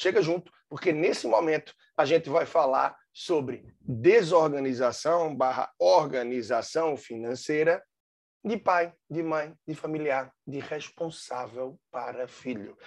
Chega 0.00 0.22
junto, 0.22 0.52
porque 0.68 0.92
nesse 0.92 1.26
momento 1.26 1.74
a 1.96 2.04
gente 2.04 2.30
vai 2.30 2.46
falar 2.46 2.96
sobre 3.12 3.64
desorganização 3.80 5.34
barra 5.34 5.72
organização 5.76 6.96
financeira 6.96 7.82
de 8.44 8.56
pai, 8.56 8.94
de 9.10 9.24
mãe, 9.24 9.52
de 9.66 9.74
familiar, 9.74 10.32
de 10.46 10.60
responsável 10.60 11.76
para 11.90 12.28
filho. 12.28 12.78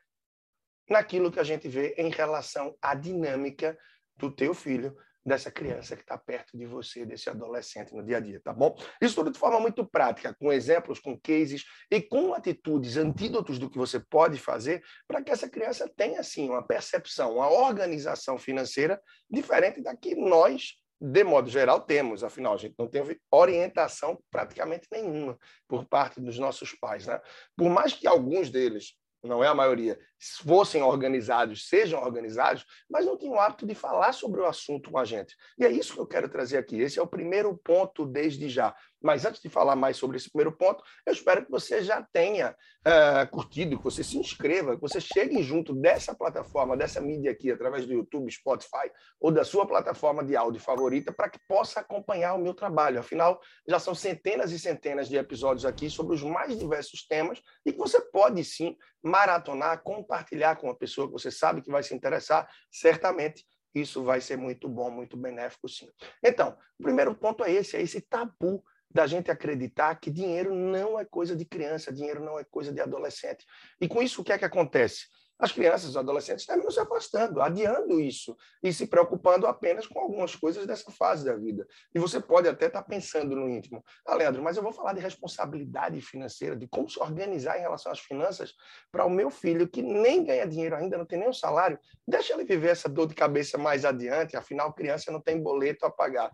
naquilo 0.89 1.31
que 1.31 1.39
a 1.39 1.43
gente 1.43 1.67
vê 1.67 1.93
em 1.97 2.09
relação 2.09 2.77
à 2.81 2.95
dinâmica 2.95 3.77
do 4.15 4.31
teu 4.31 4.53
filho, 4.53 4.95
dessa 5.27 5.51
criança 5.51 5.97
que 5.97 6.03
está 6.03 6.17
perto 6.17 6.57
de 6.57 6.65
você, 6.65 7.05
desse 7.05 7.29
adolescente 7.29 7.93
no 7.93 8.01
dia 8.01 8.15
a 8.15 8.19
dia, 8.21 8.39
tá 8.41 8.53
bom? 8.53 8.73
Isso 9.01 9.13
tudo 9.13 9.29
de 9.29 9.37
forma 9.37 9.59
muito 9.59 9.85
prática, 9.85 10.33
com 10.39 10.53
exemplos, 10.53 11.01
com 11.01 11.19
cases 11.19 11.65
e 11.91 12.01
com 12.01 12.33
atitudes, 12.33 12.95
antídotos 12.95 13.59
do 13.59 13.69
que 13.69 13.77
você 13.77 13.99
pode 13.99 14.39
fazer 14.39 14.81
para 15.05 15.21
que 15.21 15.29
essa 15.29 15.49
criança 15.49 15.91
tenha, 15.97 16.21
assim, 16.21 16.49
uma 16.49 16.65
percepção, 16.65 17.35
uma 17.35 17.49
organização 17.51 18.37
financeira 18.37 19.01
diferente 19.29 19.81
da 19.81 19.93
que 19.97 20.15
nós, 20.15 20.75
de 21.01 21.23
modo 21.25 21.49
geral, 21.49 21.81
temos. 21.81 22.23
Afinal, 22.23 22.53
a 22.53 22.57
gente 22.57 22.75
não 22.79 22.87
teve 22.87 23.19
orientação 23.29 24.17
praticamente 24.31 24.87
nenhuma 24.89 25.37
por 25.67 25.85
parte 25.85 26.21
dos 26.21 26.39
nossos 26.39 26.73
pais, 26.73 27.05
né? 27.05 27.19
Por 27.53 27.69
mais 27.69 27.91
que 27.91 28.07
alguns 28.07 28.49
deles 28.49 28.93
não 29.21 29.43
é 29.43 29.47
a 29.47 29.55
maioria, 29.55 29.99
fossem 30.19 30.81
organizados, 30.81 31.67
sejam 31.67 32.01
organizados, 32.01 32.65
mas 32.89 33.05
não 33.05 33.17
tinham 33.17 33.35
o 33.35 33.39
hábito 33.39 33.65
de 33.65 33.75
falar 33.75 34.13
sobre 34.13 34.41
o 34.41 34.45
assunto 34.45 34.91
com 34.91 34.97
a 34.97 35.05
gente. 35.05 35.35
E 35.57 35.65
é 35.65 35.71
isso 35.71 35.93
que 35.93 35.99
eu 35.99 36.07
quero 36.07 36.29
trazer 36.29 36.57
aqui. 36.57 36.79
Esse 36.79 36.99
é 36.99 37.01
o 37.01 37.07
primeiro 37.07 37.55
ponto 37.57 38.05
desde 38.05 38.49
já. 38.49 38.75
Mas 39.01 39.25
antes 39.25 39.41
de 39.41 39.49
falar 39.49 39.75
mais 39.75 39.97
sobre 39.97 40.17
esse 40.17 40.29
primeiro 40.29 40.51
ponto, 40.51 40.83
eu 41.05 41.13
espero 41.13 41.45
que 41.45 41.51
você 41.51 41.83
já 41.83 42.01
tenha 42.01 42.55
uh, 42.85 43.29
curtido, 43.29 43.77
que 43.77 43.83
você 43.83 44.03
se 44.03 44.17
inscreva, 44.17 44.75
que 44.75 44.81
você 44.81 44.99
chegue 44.99 45.41
junto 45.43 45.73
dessa 45.73 46.15
plataforma, 46.15 46.75
dessa 46.75 46.99
mídia 46.99 47.31
aqui, 47.31 47.51
através 47.51 47.85
do 47.85 47.93
YouTube, 47.93 48.31
Spotify 48.31 48.89
ou 49.19 49.31
da 49.31 49.43
sua 49.43 49.67
plataforma 49.67 50.23
de 50.23 50.35
áudio 50.35 50.59
favorita, 50.59 51.11
para 51.11 51.29
que 51.29 51.39
possa 51.47 51.79
acompanhar 51.79 52.33
o 52.33 52.39
meu 52.39 52.55
trabalho. 52.55 52.99
Afinal, 52.99 53.39
já 53.67 53.79
são 53.79 53.93
centenas 53.93 54.51
e 54.51 54.57
centenas 54.57 55.07
de 55.07 55.15
episódios 55.15 55.65
aqui 55.65 55.89
sobre 55.89 56.15
os 56.15 56.23
mais 56.23 56.57
diversos 56.57 57.05
temas 57.05 57.39
e 57.65 57.71
que 57.71 57.77
você 57.77 58.01
pode 58.01 58.43
sim 58.43 58.75
maratonar, 59.03 59.81
compartilhar 60.07 60.55
com 60.55 60.67
uma 60.67 60.75
pessoa 60.75 61.07
que 61.07 61.13
você 61.13 61.29
sabe 61.29 61.61
que 61.61 61.69
vai 61.69 61.83
se 61.83 61.93
interessar, 61.93 62.49
certamente 62.71 63.45
isso 63.75 64.01
vai 64.03 64.21
ser 64.21 64.37
muito 64.37 64.69
bom, 64.69 64.89
muito 64.89 65.17
benéfico, 65.17 65.67
sim. 65.67 65.89
Então, 66.23 66.57
o 66.79 66.83
primeiro 66.83 67.13
ponto 67.13 67.43
é 67.43 67.51
esse, 67.51 67.75
é 67.75 67.81
esse 67.81 68.01
tabu 68.01 68.63
da 68.89 69.05
gente 69.05 69.29
acreditar 69.29 69.93
que 69.95 70.09
dinheiro 70.09 70.55
não 70.55 70.97
é 70.97 71.03
coisa 71.03 71.35
de 71.35 71.45
criança, 71.45 71.91
dinheiro 71.91 72.23
não 72.23 72.39
é 72.39 72.45
coisa 72.45 72.71
de 72.71 72.79
adolescente. 72.79 73.45
E 73.81 73.87
com 73.87 74.01
isso, 74.01 74.21
o 74.21 74.23
que 74.23 74.31
é 74.31 74.37
que 74.37 74.45
acontece? 74.45 75.07
As 75.39 75.51
crianças, 75.51 75.89
os 75.89 75.97
adolescentes 75.97 76.45
terminam 76.45 76.71
se 76.71 76.79
afastando, 76.79 77.41
adiando 77.41 77.99
isso 77.99 78.35
e 78.63 78.73
se 78.73 78.87
preocupando 78.87 79.45
apenas 79.45 79.85
com 79.85 79.99
algumas 79.99 80.35
coisas 80.35 80.65
dessa 80.65 80.91
fase 80.91 81.25
da 81.25 81.35
vida. 81.35 81.67
E 81.93 81.99
você 81.99 82.19
pode 82.19 82.47
até 82.47 82.65
estar 82.65 82.81
pensando 82.83 83.35
no 83.35 83.47
íntimo, 83.47 83.83
ah, 84.05 84.15
Leandro, 84.15 84.41
mas 84.41 84.57
eu 84.57 84.63
vou 84.63 84.73
falar 84.73 84.93
de 84.93 84.99
responsabilidade 84.99 86.01
financeira, 86.01 86.55
de 86.55 86.67
como 86.67 86.89
se 86.89 86.99
organizar 86.99 87.57
em 87.57 87.61
relação 87.61 87.91
às 87.91 87.99
finanças 87.99 88.53
para 88.91 89.05
o 89.05 89.09
meu 89.09 89.29
filho 89.29 89.67
que 89.67 89.81
nem 89.81 90.23
ganha 90.23 90.47
dinheiro 90.47 90.75
ainda, 90.75 90.97
não 90.97 91.05
tem 91.05 91.19
nem 91.19 91.29
um 91.29 91.33
salário, 91.33 91.79
deixa 92.07 92.33
ele 92.33 92.43
viver 92.43 92.69
essa 92.69 92.89
dor 92.89 93.07
de 93.07 93.13
cabeça 93.13 93.57
mais 93.57 93.85
adiante, 93.85 94.35
afinal, 94.35 94.73
criança 94.73 95.11
não 95.11 95.21
tem 95.21 95.41
boleto 95.41 95.85
a 95.85 95.91
pagar. 95.91 96.31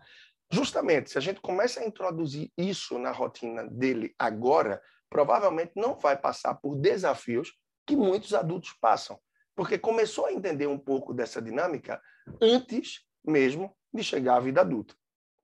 Justamente, 0.50 1.10
se 1.10 1.18
a 1.18 1.20
gente 1.20 1.40
começa 1.40 1.80
a 1.80 1.84
introduzir 1.84 2.50
isso 2.56 2.98
na 2.98 3.10
rotina 3.10 3.64
dele 3.64 4.14
agora, 4.18 4.80
provavelmente 5.10 5.72
não 5.74 5.98
vai 5.98 6.16
passar 6.16 6.54
por 6.54 6.76
desafios 6.76 7.52
que 7.86 7.96
muitos 7.96 8.34
adultos 8.34 8.72
passam, 8.80 9.18
porque 9.54 9.78
começou 9.78 10.26
a 10.26 10.32
entender 10.32 10.66
um 10.66 10.78
pouco 10.78 11.12
dessa 11.14 11.40
dinâmica 11.40 12.00
antes 12.40 13.04
mesmo 13.24 13.74
de 13.92 14.02
chegar 14.02 14.36
à 14.36 14.40
vida 14.40 14.60
adulta. 14.60 14.94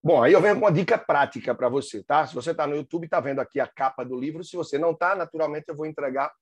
Bom, 0.03 0.23
aí 0.23 0.33
eu 0.33 0.41
venho 0.41 0.55
com 0.55 0.62
uma 0.62 0.73
dica 0.73 0.97
prática 0.97 1.55
para 1.55 1.69
você, 1.69 2.03
tá? 2.03 2.27
Se 2.27 2.34
você 2.34 2.53
está 2.53 2.67
no 2.67 2.75
YouTube, 2.75 3.05
está 3.05 3.21
vendo 3.21 3.39
aqui 3.39 3.61
a 3.61 3.67
capa 3.67 4.03
do 4.03 4.19
livro. 4.19 4.43
Se 4.43 4.56
você 4.56 4.79
não 4.79 4.93
está, 4.93 5.15
naturalmente 5.15 5.67
eu 5.69 5.77
vou 5.77 5.84
entregar 5.84 6.33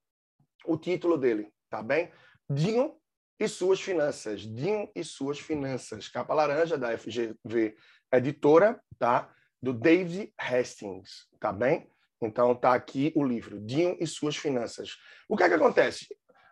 o 0.64 0.78
título 0.78 1.19
dele, 1.19 1.53
tá 1.69 1.82
bem? 1.82 2.10
Dinho 2.48 2.97
e 3.38 3.48
suas 3.48 3.81
finanças. 3.81 4.42
Dinho 4.42 4.88
e 4.94 5.03
suas 5.03 5.41
finanças. 5.41 6.08
Capa 6.08 6.34
laranja 6.34 6.78
da 6.78 6.97
FGV 6.97 7.76
Editora, 8.12 8.81
tá? 8.97 9.28
Do 9.60 9.72
David 9.72 10.32
Hastings, 10.38 11.26
tá 11.41 11.53
bem? 11.53 11.91
Então 12.20 12.54
tá 12.54 12.74
aqui 12.74 13.12
o 13.14 13.24
livro, 13.24 13.60
Dinho 13.60 13.96
e 14.00 14.06
suas 14.06 14.36
finanças. 14.36 14.96
O 15.28 15.36
que 15.36 15.44
é 15.44 15.48
que 15.48 15.54
acontece? 15.54 16.06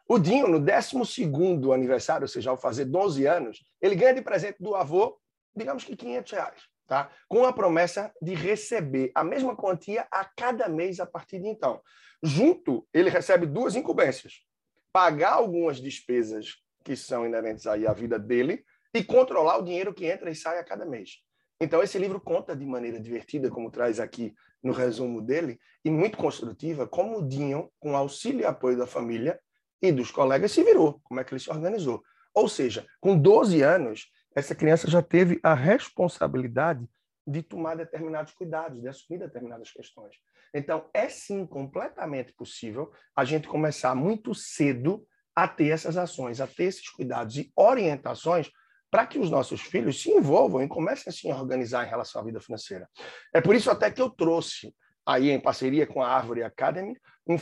O 0.08 0.18
Dinho, 0.18 0.46
no 0.46 0.60
12 0.60 1.72
aniversário, 1.72 2.24
ou 2.24 2.28
seja, 2.28 2.50
ao 2.50 2.56
fazer 2.56 2.84
12 2.84 3.26
anos, 3.26 3.64
ele 3.80 3.96
ganha 3.96 4.14
de 4.14 4.22
presente 4.22 4.62
do 4.62 4.76
avô, 4.76 5.18
digamos 5.54 5.82
que 5.82 5.96
500 5.96 6.32
reais, 6.32 6.62
tá? 6.86 7.10
com 7.28 7.44
a 7.44 7.52
promessa 7.52 8.12
de 8.22 8.32
receber 8.32 9.10
a 9.14 9.24
mesma 9.24 9.56
quantia 9.56 10.06
a 10.10 10.24
cada 10.24 10.68
mês 10.68 11.00
a 11.00 11.06
partir 11.06 11.40
de 11.40 11.48
então. 11.48 11.82
Junto, 12.22 12.86
ele 12.94 13.10
recebe 13.10 13.46
duas 13.46 13.74
incumbências. 13.74 14.44
Pagar 14.92 15.32
algumas 15.32 15.80
despesas 15.80 16.54
que 16.84 16.94
são 16.94 17.26
inerentes 17.26 17.66
aí 17.66 17.84
à 17.84 17.92
vida 17.92 18.16
dele 18.18 18.64
e 18.94 19.02
controlar 19.02 19.58
o 19.58 19.62
dinheiro 19.62 19.92
que 19.92 20.06
entra 20.06 20.30
e 20.30 20.34
sai 20.36 20.58
a 20.58 20.64
cada 20.64 20.86
mês. 20.86 21.18
Então, 21.60 21.82
esse 21.82 21.98
livro 21.98 22.20
conta 22.20 22.54
de 22.54 22.64
maneira 22.64 23.00
divertida, 23.00 23.50
como 23.50 23.70
traz 23.70 23.98
aqui 23.98 24.34
no 24.66 24.72
resumo 24.72 25.22
dele, 25.22 25.58
e 25.84 25.90
muito 25.90 26.18
construtiva, 26.18 26.86
como 26.86 27.18
o 27.18 27.28
Dinho, 27.28 27.70
com 27.78 27.96
auxílio 27.96 28.40
e 28.40 28.44
apoio 28.44 28.76
da 28.76 28.86
família 28.86 29.40
e 29.80 29.92
dos 29.92 30.10
colegas, 30.10 30.52
se 30.52 30.64
virou, 30.64 31.00
como 31.04 31.20
é 31.20 31.24
que 31.24 31.32
ele 31.32 31.40
se 31.40 31.50
organizou. 31.50 32.02
Ou 32.34 32.48
seja, 32.48 32.84
com 33.00 33.16
12 33.16 33.62
anos, 33.62 34.10
essa 34.34 34.54
criança 34.54 34.90
já 34.90 35.00
teve 35.00 35.38
a 35.42 35.54
responsabilidade 35.54 36.86
de 37.26 37.42
tomar 37.42 37.76
determinados 37.76 38.32
cuidados, 38.32 38.80
de 38.80 38.88
assumir 38.88 39.18
determinadas 39.18 39.70
questões. 39.70 40.16
Então, 40.52 40.88
é 40.92 41.08
sim 41.08 41.46
completamente 41.46 42.32
possível 42.32 42.92
a 43.14 43.24
gente 43.24 43.48
começar 43.48 43.94
muito 43.94 44.34
cedo 44.34 45.06
a 45.34 45.46
ter 45.46 45.68
essas 45.68 45.96
ações, 45.96 46.40
a 46.40 46.46
ter 46.46 46.64
esses 46.64 46.88
cuidados 46.88 47.36
e 47.36 47.52
orientações 47.54 48.50
para 48.90 49.06
que 49.06 49.18
os 49.18 49.30
nossos 49.30 49.60
filhos 49.60 50.00
se 50.00 50.10
envolvam 50.10 50.62
e 50.62 50.68
comecem 50.68 51.10
assim, 51.10 51.30
a 51.30 51.36
organizar 51.36 51.86
em 51.86 51.90
relação 51.90 52.20
à 52.20 52.24
vida 52.24 52.40
financeira. 52.40 52.88
É 53.34 53.40
por 53.40 53.54
isso 53.54 53.70
até 53.70 53.90
que 53.90 54.00
eu 54.00 54.10
trouxe 54.10 54.74
aí 55.06 55.30
em 55.30 55.40
parceria 55.40 55.86
com 55.86 56.02
a 56.02 56.08
Árvore 56.08 56.42
Academy 56.42 56.96
um 57.26 57.36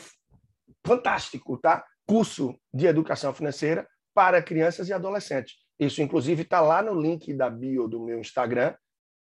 fantástico, 0.86 1.56
tá? 1.58 1.84
Curso 2.06 2.54
de 2.72 2.86
educação 2.86 3.32
financeira 3.32 3.88
para 4.14 4.42
crianças 4.42 4.88
e 4.88 4.92
adolescentes. 4.92 5.54
Isso, 5.78 6.00
inclusive, 6.02 6.42
está 6.42 6.60
lá 6.60 6.82
no 6.82 6.98
link 7.00 7.32
da 7.34 7.50
bio 7.50 7.88
do 7.88 8.00
meu 8.00 8.20
Instagram, 8.20 8.74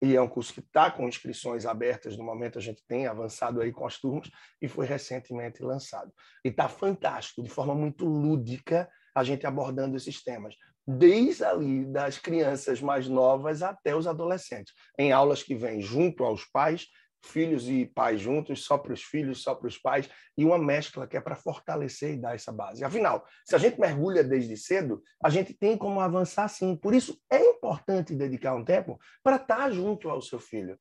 e 0.03 0.17
é 0.17 0.21
um 0.21 0.29
curso 0.29 0.53
que 0.53 0.61
está 0.61 0.91
com 0.91 1.09
inscrições 1.09 1.65
abertas. 1.65 2.17
No 2.17 2.25
momento, 2.25 2.59
a 2.59 2.61
gente 2.61 2.83
tem 2.89 3.07
avançado 3.07 3.61
aí 3.61 3.71
com 3.71 3.87
as 3.87 3.99
turmas 3.99 4.29
e 4.61 4.67
foi 4.67 4.85
recentemente 4.85 5.63
lançado. 5.63 6.13
E 6.45 6.49
está 6.49 6.69
fantástico, 6.69 7.41
de 7.41 7.49
forma 7.49 7.73
muito 7.73 8.05
lúdica, 8.05 8.91
a 9.15 9.23
gente 9.23 9.47
abordando 9.47 9.97
esses 9.97 10.23
temas 10.23 10.57
desde 10.87 11.45
ali 11.45 11.85
das 11.85 12.19
crianças 12.19 12.81
mais 12.81 13.09
novas 13.09 13.63
até 13.63 13.95
os 13.95 14.07
adolescentes, 14.07 14.75
em 14.99 15.13
aulas 15.13 15.43
que 15.43 15.55
vêm 15.55 15.81
junto 15.81 16.25
aos 16.25 16.45
pais, 16.45 16.87
filhos 17.25 17.69
e 17.69 17.87
pais 17.87 18.21
juntos, 18.21 18.65
só 18.65 18.77
para 18.77 18.93
os 18.93 19.03
filhos, 19.03 19.43
só 19.43 19.55
para 19.55 19.69
os 19.69 19.79
pais, 19.79 20.09
e 20.37 20.45
uma 20.45 20.59
mescla 20.59 21.07
que 21.07 21.17
é 21.17 21.21
para 21.21 21.37
fortalecer 21.37 22.15
e 22.15 22.21
dar 22.21 22.35
essa 22.35 22.53
base. 22.53 22.85
Afinal, 22.85 23.25
se 23.45 23.55
a 23.55 23.59
gente 23.59 23.81
mergulha 23.81 24.25
desde 24.25 24.57
cedo, 24.57 25.03
a 25.23 25.31
gente 25.31 25.55
tem 25.55 25.77
como 25.77 26.01
avançar 26.01 26.49
sim. 26.49 26.77
Por 26.77 26.95
isso 26.95 27.17
é 27.31 27.39
importante 27.39 28.15
dedicar 28.15 28.55
um 28.55 28.65
tempo 28.65 28.99
para 29.23 29.37
estar 29.37 29.71
junto 29.71 30.09
ao 30.09 30.21
seu 30.21 30.41
filho. 30.41 30.79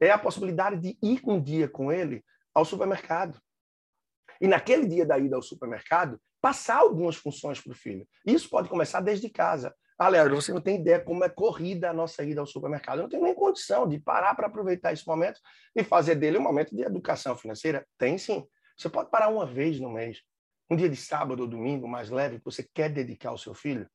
é 0.00 0.10
a 0.10 0.18
possibilidade 0.18 0.80
de 0.80 0.98
ir 1.00 1.20
um 1.24 1.40
dia 1.40 1.68
com 1.68 1.92
ele 1.92 2.24
ao 2.52 2.64
supermercado. 2.64 3.40
E 4.40 4.46
naquele 4.46 4.86
dia 4.86 5.06
da 5.06 5.18
ida 5.18 5.36
ao 5.36 5.42
supermercado, 5.42 6.20
passar 6.40 6.76
algumas 6.76 7.16
funções 7.16 7.60
para 7.60 7.72
o 7.72 7.74
filho. 7.74 8.06
Isso 8.26 8.48
pode 8.50 8.68
começar 8.68 9.00
desde 9.00 9.28
casa. 9.28 9.74
Ah, 9.98 10.08
Leandro, 10.08 10.34
você 10.34 10.52
não 10.52 10.60
tem 10.60 10.80
ideia 10.80 11.00
como 11.00 11.22
é 11.24 11.28
corrida 11.28 11.90
a 11.90 11.92
nossa 11.92 12.24
ida 12.24 12.40
ao 12.40 12.46
supermercado. 12.46 12.98
Eu 12.98 13.02
não 13.02 13.08
tenho 13.08 13.22
nem 13.22 13.34
condição 13.34 13.88
de 13.88 13.98
parar 13.98 14.34
para 14.34 14.48
aproveitar 14.48 14.92
esse 14.92 15.06
momento 15.06 15.40
e 15.74 15.84
fazer 15.84 16.16
dele 16.16 16.38
um 16.38 16.42
momento 16.42 16.74
de 16.74 16.82
educação 16.82 17.36
financeira. 17.36 17.86
Tem 17.96 18.18
sim. 18.18 18.44
Você 18.76 18.88
pode 18.88 19.10
parar 19.10 19.28
uma 19.28 19.46
vez 19.46 19.78
no 19.78 19.88
mês, 19.88 20.20
um 20.68 20.74
dia 20.74 20.88
de 20.88 20.96
sábado 20.96 21.40
ou 21.40 21.46
domingo 21.46 21.86
mais 21.86 22.10
leve 22.10 22.38
que 22.38 22.44
você 22.44 22.68
quer 22.74 22.90
dedicar 22.90 23.30
ao 23.30 23.38
seu 23.38 23.54
filho 23.54 23.88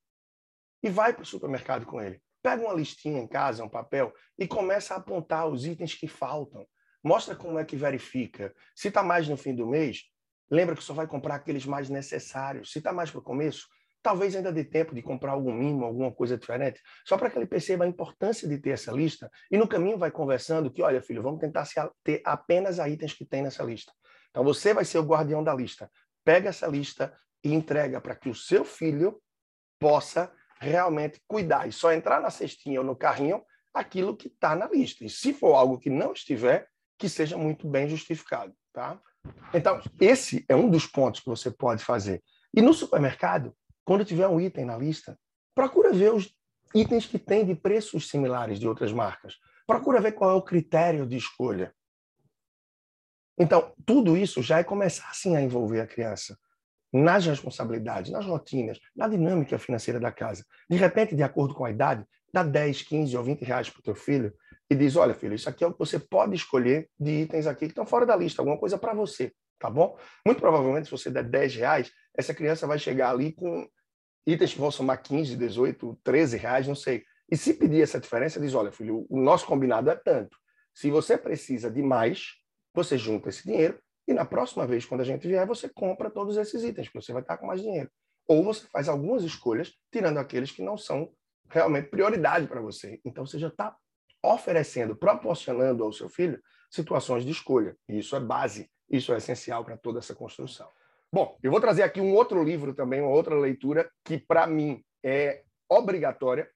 e 0.82 0.90
vai 0.90 1.14
para 1.14 1.24
o 1.24 1.26
supermercado 1.26 1.86
com 1.86 2.02
ele. 2.02 2.22
Pega 2.42 2.64
uma 2.64 2.74
listinha 2.74 3.20
em 3.20 3.28
casa, 3.28 3.64
um 3.64 3.70
papel 3.70 4.14
e 4.38 4.48
começa 4.48 4.94
a 4.94 4.98
apontar 4.98 5.48
os 5.48 5.66
itens 5.66 5.94
que 5.94 6.08
faltam. 6.08 6.66
Mostra 7.04 7.36
como 7.36 7.60
é 7.60 7.66
que 7.66 7.76
verifica. 7.76 8.54
Se 8.74 8.88
está 8.88 9.04
mais 9.04 9.28
no 9.28 9.36
fim 9.36 9.54
do 9.54 9.68
mês, 9.68 10.04
lembra 10.50 10.76
que 10.76 10.84
só 10.84 10.94
vai 10.94 11.08
comprar 11.08 11.36
aqueles 11.36 11.66
mais 11.66 11.90
necessários. 11.90 12.72
Se 12.72 12.80
está 12.80 12.92
mais 12.92 13.12
para 13.12 13.20
o 13.20 13.24
começo, 13.24 13.68
talvez 14.02 14.36
ainda 14.36 14.52
dê 14.52 14.64
tempo 14.64 14.96
de 14.96 15.02
comprar 15.02 15.34
algum 15.34 15.54
mimo, 15.54 15.86
alguma 15.86 16.12
coisa 16.12 16.38
diferente, 16.38 16.82
só 17.06 17.18
para 17.18 17.30
que 17.30 17.38
ele 17.38 17.46
perceba 17.46 17.84
a 17.84 17.88
importância 17.88 18.48
de 18.48 18.58
ter 18.58 18.72
essa 18.72 18.92
lista 18.92 19.30
e 19.52 19.58
no 19.58 19.68
caminho 19.68 19.98
vai 19.98 20.12
conversando 20.12 20.72
que, 20.72 20.82
olha, 20.82 21.02
filho, 21.02 21.22
vamos 21.22 21.40
tentar 21.40 21.68
ter 22.04 22.22
apenas 22.26 22.80
a 22.80 22.88
itens 22.88 23.14
que 23.14 23.26
tem 23.26 23.42
nessa 23.42 23.64
lista. 23.64 23.92
Então 24.30 24.44
você 24.44 24.74
vai 24.74 24.86
ser 24.86 25.00
o 25.00 25.04
guardião 25.04 25.44
da 25.44 25.54
lista. 25.54 25.92
Pega 26.24 26.50
essa 26.50 26.68
lista 26.68 27.16
e 27.44 27.54
entrega 27.54 28.00
para 28.00 28.16
que 28.16 28.30
o 28.30 28.36
seu 28.36 28.64
filho 28.64 29.22
possa 29.80 30.32
realmente 30.60 31.22
cuidar 31.28 31.68
e 31.68 31.72
só 31.72 31.92
entrar 31.94 32.22
na 32.22 32.30
cestinha 32.30 32.82
ou 32.82 32.86
no 32.86 32.96
carrinho 32.96 33.42
aquilo 33.74 34.16
que 34.16 34.28
está 34.28 34.56
na 34.56 34.68
lista. 34.68 35.06
E 35.06 35.10
se 35.10 35.34
for 35.34 35.56
algo 35.56 35.80
que 35.80 35.90
não 35.90 36.12
estiver, 36.12 36.68
que 36.98 37.08
seja 37.08 37.38
muito 37.38 37.68
bem 37.68 37.88
justificado, 37.88 38.54
tá? 38.74 39.00
Então, 39.54 39.82
esse 40.00 40.46
é 40.48 40.56
um 40.56 40.70
dos 40.70 40.86
pontos 40.86 41.22
que 41.22 41.30
você 41.30 41.50
pode 41.50 41.84
fazer. 41.84 42.24
E 42.56 42.62
no 42.62 42.74
supermercado, 42.74 43.56
quando 43.84 44.06
tiver 44.06 44.28
um 44.28 44.40
item 44.40 44.66
na 44.66 44.78
lista, 44.78 45.18
procura 45.56 45.92
ver 45.92 46.14
os 46.14 46.34
itens 46.74 47.06
que 47.06 47.18
têm 47.18 47.46
de 47.46 47.56
preços 47.56 48.10
similares 48.10 48.60
de 48.60 48.68
outras 48.68 48.92
marcas. 48.92 49.36
Procura 49.66 50.02
ver 50.02 50.14
qual 50.14 50.32
é 50.32 50.34
o 50.34 50.42
critério 50.42 51.06
de 51.06 51.18
escolha. 51.18 51.74
Então, 53.38 53.74
tudo 53.86 54.18
isso 54.18 54.42
já 54.42 54.60
é 54.60 54.64
começar 54.64 55.10
assim 55.10 55.36
a 55.36 55.42
envolver 55.42 55.82
a 55.82 55.88
criança 55.88 56.38
nas 56.92 57.26
responsabilidades, 57.26 58.12
nas 58.12 58.26
rotinas, 58.26 58.80
na 58.96 59.08
dinâmica 59.08 59.58
financeira 59.58 60.00
da 60.00 60.12
casa. 60.12 60.46
De 60.70 60.76
repente, 60.76 61.16
de 61.16 61.24
acordo 61.24 61.54
com 61.54 61.64
a 61.64 61.72
idade, 61.72 62.06
dá 62.34 62.44
10, 62.44 62.82
15 62.84 63.16
ou 63.18 63.24
20 63.24 63.42
reais 63.44 63.70
para 63.70 63.80
o 63.80 63.84
teu 63.84 63.96
filho 63.96 64.34
e 64.70 64.76
diz, 64.76 64.96
olha, 64.96 65.14
filho, 65.14 65.34
isso 65.34 65.50
aqui 65.50 65.64
é 65.64 65.68
o 65.68 65.74
que 65.74 65.80
você 65.80 65.98
pode 65.98 66.36
escolher 66.36 66.90
de 67.00 67.22
itens 67.22 67.48
aqui 67.48 67.66
que 67.66 67.72
estão 67.72 67.86
fora 67.86 68.06
da 68.06 68.16
lista, 68.16 68.42
alguma 68.42 68.58
coisa 68.58 68.78
para 68.78 68.94
você, 68.94 69.34
tá 69.58 69.70
bom? 69.70 69.98
Muito 70.26 70.40
provavelmente, 70.40 70.86
se 70.86 70.92
você 70.92 71.10
der 71.10 71.24
10 71.24 71.56
reais, 71.56 71.92
essa 72.16 72.34
criança 72.34 72.68
vai 72.68 72.78
chegar 72.78 73.10
ali 73.10 73.32
com 73.34 73.68
itens 74.28 74.54
que 74.54 74.60
vão 74.60 74.70
somar 74.70 75.02
15, 75.02 75.36
18, 75.36 76.00
13 76.04 76.38
reais, 76.38 76.68
não 76.68 76.76
sei. 76.76 77.04
E 77.32 77.38
se 77.38 77.54
pedir 77.54 77.82
essa 77.82 78.00
diferença, 78.00 78.40
diz, 78.40 78.54
olha, 78.54 78.72
filho, 78.72 79.06
o 79.10 79.20
nosso 79.20 79.46
combinado 79.46 79.90
é 79.90 79.96
tanto. 79.96 80.38
Se 80.74 80.90
você 80.92 81.18
precisa 81.18 81.70
de 81.70 81.82
mais, 81.82 82.36
você 82.74 82.98
junta 82.98 83.30
esse 83.30 83.44
dinheiro 83.44 83.80
e 84.08 84.14
na 84.14 84.26
próxima 84.26 84.66
vez, 84.66 84.86
quando 84.86 85.02
a 85.02 85.04
gente 85.04 85.28
vier, 85.28 85.46
você 85.46 85.70
compra 85.70 86.10
todos 86.10 86.36
esses 86.36 86.64
itens, 86.64 86.88
porque 86.88 87.06
você 87.06 87.14
vai 87.14 87.22
estar 87.22 87.38
com 87.38 87.46
mais 87.46 87.62
dinheiro. 87.62 87.92
Ou 88.28 88.44
você 88.44 88.66
faz 88.68 88.90
algumas 88.90 89.24
escolhas, 89.24 89.74
tirando 89.92 90.18
aqueles 90.18 90.52
que 90.52 90.64
não 90.64 90.76
são 90.78 91.12
realmente 91.48 91.90
prioridade 91.90 92.48
para 92.48 92.60
você. 92.60 93.00
Então, 93.06 93.24
você 93.24 93.38
já 93.38 93.50
está 93.50 93.76
oferecendo, 94.24 94.96
proporcionando 94.96 95.84
ao 95.84 95.94
seu 95.94 96.10
filho 96.10 96.42
situações 96.70 97.26
de 97.26 97.32
escolha. 97.32 97.76
E 97.88 98.00
isso 98.00 98.16
é 98.16 98.20
base, 98.20 98.70
isso 98.90 99.14
é 99.14 99.18
essencial 99.18 99.64
para 99.64 99.78
toda 99.78 100.00
essa 100.00 100.16
construção. 100.16 100.70
Bom, 101.12 101.38
eu 101.42 101.50
vou 101.50 101.60
trazer 101.60 101.84
aqui 101.84 102.00
um 102.00 102.14
outro 102.14 102.44
livro 102.44 102.74
também, 102.74 103.02
uma 103.02 103.10
outra 103.10 103.36
leitura, 103.36 103.90
que 104.04 104.18
para 104.18 104.46
mim 104.46 104.84
é 105.04 105.44
obrigatória. 105.68 106.50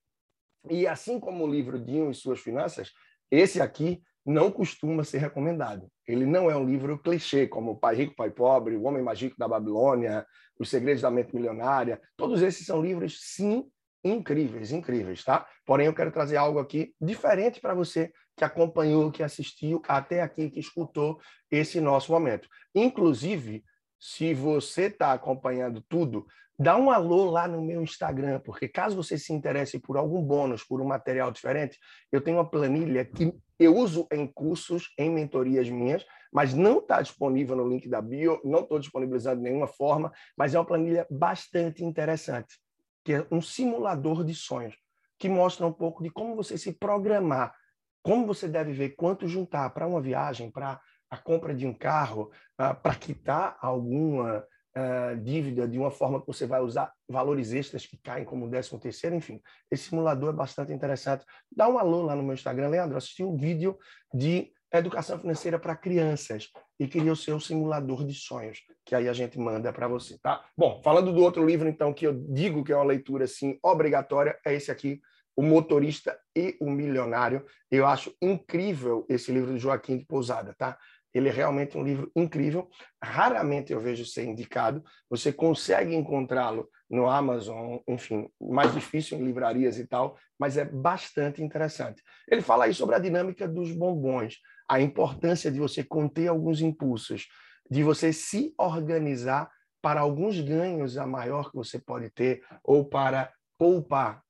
E 0.69 0.87
assim 0.87 1.19
como 1.19 1.43
o 1.43 1.51
livro 1.51 1.79
Dinho 1.79 2.11
e 2.11 2.15
Suas 2.15 2.39
Finanças, 2.39 2.91
esse 3.31 3.59
aqui 3.59 4.01
não 4.25 4.51
costuma 4.51 5.03
ser 5.03 5.17
recomendado. 5.17 5.91
Ele 6.07 6.25
não 6.25 6.49
é 6.49 6.55
um 6.55 6.65
livro 6.65 6.97
clichê, 6.99 7.47
como 7.47 7.79
Pai 7.79 7.95
Rico, 7.95 8.15
Pai 8.15 8.29
Pobre, 8.29 8.77
O 8.77 8.83
Homem 8.83 9.03
Mágico 9.03 9.35
da 9.37 9.47
Babilônia, 9.47 10.25
Os 10.57 10.69
Segredos 10.69 11.01
da 11.01 11.11
Mente 11.11 11.35
Milionária. 11.35 12.01
Todos 12.15 12.41
esses 12.41 12.65
são 12.65 12.81
livros, 12.81 13.17
sim, 13.19 13.69
incríveis, 14.03 14.71
incríveis, 14.71 15.23
tá? 15.23 15.47
Porém, 15.65 15.87
eu 15.87 15.93
quero 15.93 16.11
trazer 16.11 16.37
algo 16.37 16.59
aqui 16.59 16.93
diferente 16.99 17.61
para 17.61 17.73
você 17.73 18.11
que 18.35 18.43
acompanhou, 18.43 19.11
que 19.11 19.23
assistiu 19.23 19.81
até 19.87 20.21
aqui, 20.21 20.49
que 20.49 20.59
escutou 20.59 21.19
esse 21.49 21.79
nosso 21.79 22.11
momento. 22.11 22.47
Inclusive, 22.73 23.63
se 23.99 24.33
você 24.33 24.83
está 24.83 25.13
acompanhando 25.13 25.81
tudo, 25.87 26.25
dá 26.57 26.75
um 26.77 26.91
alô 26.91 27.29
lá 27.29 27.47
no 27.47 27.61
meu 27.61 27.81
Instagram, 27.81 28.39
porque 28.39 28.67
caso 28.67 28.95
você 28.95 29.17
se 29.17 29.31
interesse 29.33 29.79
por 29.79 29.97
algum 29.97 30.21
bônus, 30.21 30.63
por 30.63 30.81
um 30.81 30.85
material 30.85 31.31
diferente, 31.31 31.79
eu 32.11 32.21
tenho 32.21 32.37
uma 32.37 32.49
planilha 32.49 33.05
que 33.05 33.33
eu 33.59 33.75
uso 33.75 34.07
em 34.11 34.27
cursos, 34.27 34.91
em 34.97 35.09
mentorias 35.09 35.69
minhas, 35.69 36.05
mas 36.31 36.53
não 36.53 36.79
está 36.79 37.01
disponível 37.01 37.55
no 37.55 37.67
link 37.67 37.87
da 37.87 38.01
bio, 38.01 38.41
não 38.43 38.61
estou 38.61 38.79
disponibilizando 38.79 39.37
de 39.37 39.43
nenhuma 39.43 39.67
forma, 39.67 40.11
mas 40.37 40.53
é 40.53 40.59
uma 40.59 40.65
planilha 40.65 41.07
bastante 41.09 41.83
interessante, 41.83 42.59
que 43.03 43.13
é 43.13 43.27
um 43.31 43.41
simulador 43.41 44.23
de 44.23 44.33
sonhos, 44.33 44.75
que 45.19 45.29
mostra 45.29 45.65
um 45.65 45.73
pouco 45.73 46.03
de 46.03 46.09
como 46.09 46.35
você 46.35 46.57
se 46.57 46.73
programar, 46.73 47.53
como 48.01 48.25
você 48.25 48.47
deve 48.47 48.73
ver 48.73 48.91
quanto 48.91 49.27
juntar 49.27 49.69
para 49.71 49.87
uma 49.87 50.01
viagem, 50.01 50.51
para 50.51 50.79
a 51.09 51.17
compra 51.17 51.53
de 51.53 51.65
um 51.65 51.73
carro, 51.73 52.31
uh, 52.59 52.75
para 52.81 52.95
quitar 52.95 53.57
alguma 53.61 54.45
uh, 54.75 55.17
dívida 55.21 55.67
de 55.67 55.77
uma 55.77 55.91
forma 55.91 56.19
que 56.19 56.27
você 56.27 56.45
vai 56.45 56.61
usar 56.61 56.91
valores 57.07 57.53
extras 57.53 57.85
que 57.85 57.97
caem 57.97 58.25
como 58.25 58.49
décimo 58.49 58.79
terceiro, 58.79 59.15
enfim. 59.15 59.41
Esse 59.69 59.89
simulador 59.89 60.33
é 60.33 60.35
bastante 60.35 60.73
interessante. 60.73 61.23
Dá 61.55 61.67
um 61.69 61.77
alô 61.77 62.01
lá 62.01 62.15
no 62.15 62.23
meu 62.23 62.33
Instagram, 62.33 62.69
Leandro, 62.69 62.97
assisti 62.97 63.23
um 63.23 63.35
vídeo 63.35 63.77
de 64.13 64.51
educação 64.71 65.19
financeira 65.19 65.59
para 65.59 65.75
crianças 65.75 66.49
e 66.79 66.87
queria 66.87 67.11
o 67.13 67.15
seu 67.15 67.39
simulador 67.39 68.05
de 68.05 68.13
sonhos, 68.13 68.59
que 68.85 68.95
aí 68.95 69.07
a 69.07 69.13
gente 69.13 69.39
manda 69.39 69.71
para 69.71 69.87
você, 69.87 70.17
tá? 70.17 70.43
Bom, 70.57 70.81
falando 70.83 71.13
do 71.13 71.21
outro 71.21 71.45
livro, 71.45 71.67
então, 71.67 71.93
que 71.93 72.05
eu 72.05 72.13
digo 72.13 72.63
que 72.63 72.71
é 72.71 72.75
uma 72.75 72.83
leitura, 72.83 73.25
assim, 73.25 73.57
obrigatória, 73.63 74.37
é 74.45 74.53
esse 74.53 74.71
aqui, 74.71 75.01
O 75.35 75.41
Motorista 75.41 76.19
e 76.35 76.55
o 76.59 76.69
Milionário. 76.69 77.45
Eu 77.71 77.87
acho 77.87 78.15
incrível 78.21 79.05
esse 79.09 79.31
livro 79.31 79.51
do 79.51 79.57
Joaquim 79.57 79.97
de 79.97 80.05
Pousada, 80.05 80.53
tá? 80.57 80.77
Ele 81.13 81.29
é 81.29 81.31
realmente 81.31 81.77
um 81.77 81.83
livro 81.83 82.11
incrível. 82.15 82.69
Raramente 83.01 83.71
eu 83.71 83.79
vejo 83.79 84.05
ser 84.05 84.25
indicado. 84.25 84.83
Você 85.09 85.31
consegue 85.31 85.95
encontrá-lo 85.95 86.69
no 86.89 87.09
Amazon, 87.09 87.77
enfim, 87.87 88.27
mais 88.41 88.73
difícil 88.73 89.17
em 89.17 89.23
livrarias 89.23 89.77
e 89.77 89.87
tal, 89.87 90.17
mas 90.39 90.57
é 90.57 90.65
bastante 90.65 91.41
interessante. 91.41 92.01
Ele 92.27 92.41
fala 92.41 92.65
aí 92.65 92.73
sobre 92.73 92.95
a 92.95 92.99
dinâmica 92.99 93.47
dos 93.47 93.71
bombons, 93.71 94.37
a 94.67 94.79
importância 94.81 95.51
de 95.51 95.59
você 95.59 95.83
conter 95.83 96.27
alguns 96.27 96.61
impulsos, 96.61 97.27
de 97.69 97.83
você 97.83 98.11
se 98.11 98.53
organizar 98.57 99.49
para 99.81 100.01
alguns 100.01 100.39
ganhos 100.39 100.97
a 100.97 101.05
maior 101.05 101.51
que 101.51 101.55
você 101.55 101.77
pode 101.77 102.09
ter 102.09 102.41
ou 102.63 102.85
para 102.85 103.31
poupar 103.57 104.22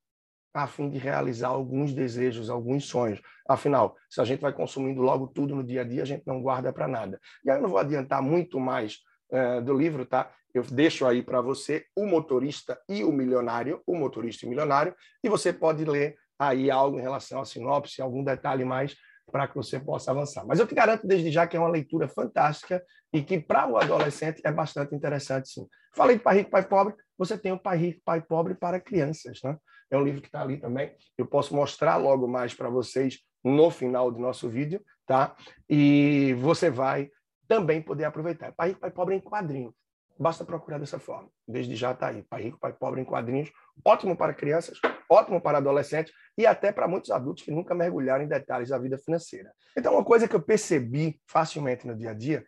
a 0.53 0.67
fim 0.67 0.89
de 0.89 0.97
realizar 0.97 1.47
alguns 1.47 1.93
desejos, 1.93 2.49
alguns 2.49 2.85
sonhos. 2.85 3.21
Afinal, 3.47 3.95
se 4.09 4.21
a 4.21 4.23
gente 4.23 4.41
vai 4.41 4.53
consumindo 4.53 5.01
logo 5.01 5.27
tudo 5.27 5.55
no 5.55 5.63
dia 5.63 5.81
a 5.81 5.83
dia, 5.83 6.03
a 6.03 6.05
gente 6.05 6.23
não 6.27 6.41
guarda 6.41 6.71
para 6.71 6.87
nada. 6.87 7.19
E 7.43 7.49
aí 7.49 7.57
eu 7.57 7.61
não 7.61 7.69
vou 7.69 7.79
adiantar 7.79 8.21
muito 8.21 8.59
mais 8.59 8.99
uh, 9.31 9.61
do 9.61 9.73
livro, 9.73 10.05
tá? 10.05 10.31
Eu 10.53 10.61
deixo 10.63 11.07
aí 11.07 11.23
para 11.23 11.41
você 11.41 11.85
o 11.95 12.05
motorista 12.05 12.79
e 12.87 13.03
o 13.03 13.11
milionário, 13.11 13.81
o 13.87 13.95
motorista 13.95 14.45
e 14.45 14.47
o 14.47 14.49
milionário, 14.49 14.95
e 15.23 15.29
você 15.29 15.51
pode 15.51 15.83
ler 15.83 16.15
aí 16.37 16.69
algo 16.69 16.99
em 16.99 17.01
relação 17.01 17.41
à 17.41 17.45
sinopse, 17.45 18.01
algum 18.01 18.23
detalhe 18.23 18.63
mais 18.63 18.95
para 19.31 19.47
que 19.47 19.55
você 19.55 19.79
possa 19.79 20.11
avançar. 20.11 20.45
Mas 20.45 20.59
eu 20.59 20.67
te 20.67 20.75
garanto 20.75 21.07
desde 21.07 21.31
já 21.31 21.47
que 21.47 21.57
é 21.57 21.59
uma 21.59 21.69
leitura 21.69 22.07
fantástica 22.07 22.83
e 23.11 23.21
que 23.23 23.39
para 23.39 23.67
o 23.67 23.77
adolescente 23.77 24.41
é 24.43 24.51
bastante 24.51 24.93
interessante, 24.93 25.49
sim. 25.49 25.67
Falei 25.95 26.17
de 26.17 26.23
Pai 26.23 26.37
Rico, 26.37 26.51
Pai 26.51 26.67
Pobre, 26.67 26.93
você 27.17 27.37
tem 27.37 27.51
o 27.51 27.59
Pai 27.59 27.77
Rico, 27.77 28.01
Pai 28.03 28.21
Pobre 28.21 28.55
para 28.55 28.79
crianças, 28.79 29.39
né? 29.43 29.57
É 29.89 29.97
um 29.97 30.03
livro 30.03 30.21
que 30.21 30.27
está 30.27 30.41
ali 30.41 30.57
também. 30.57 30.95
Eu 31.17 31.25
posso 31.25 31.55
mostrar 31.55 31.97
logo 31.97 32.27
mais 32.27 32.53
para 32.53 32.69
vocês 32.69 33.19
no 33.43 33.69
final 33.69 34.11
do 34.11 34.19
nosso 34.19 34.49
vídeo, 34.49 34.81
tá? 35.05 35.35
E 35.69 36.33
você 36.39 36.69
vai 36.69 37.09
também 37.47 37.81
poder 37.81 38.05
aproveitar. 38.05 38.53
Pai 38.53 38.69
Rico, 38.69 38.79
Pai 38.79 38.91
Pobre 38.91 39.15
em 39.15 39.19
quadrinhos. 39.19 39.73
Basta 40.17 40.45
procurar 40.45 40.79
dessa 40.79 40.99
forma. 40.99 41.29
Desde 41.47 41.75
já 41.75 41.91
está 41.91 42.07
aí. 42.07 42.23
Pai 42.23 42.43
Rico, 42.43 42.59
Pai 42.59 42.73
Pobre 42.73 43.01
em 43.01 43.05
quadrinhos. 43.05 43.51
Ótimo 43.85 44.15
para 44.15 44.33
crianças, 44.33 44.79
ótimo 45.09 45.41
para 45.41 45.57
adolescentes 45.57 46.13
e 46.37 46.45
até 46.45 46.71
para 46.71 46.87
muitos 46.87 47.11
adultos 47.11 47.43
que 47.43 47.51
nunca 47.51 47.75
mergulharam 47.75 48.23
em 48.23 48.27
detalhes 48.27 48.69
da 48.69 48.77
vida 48.77 48.97
financeira. 48.97 49.51
Então, 49.77 49.93
uma 49.93 50.03
coisa 50.03 50.27
que 50.27 50.35
eu 50.35 50.41
percebi 50.41 51.19
facilmente 51.27 51.85
no 51.85 51.95
dia 51.95 52.11
a 52.11 52.13
dia 52.13 52.45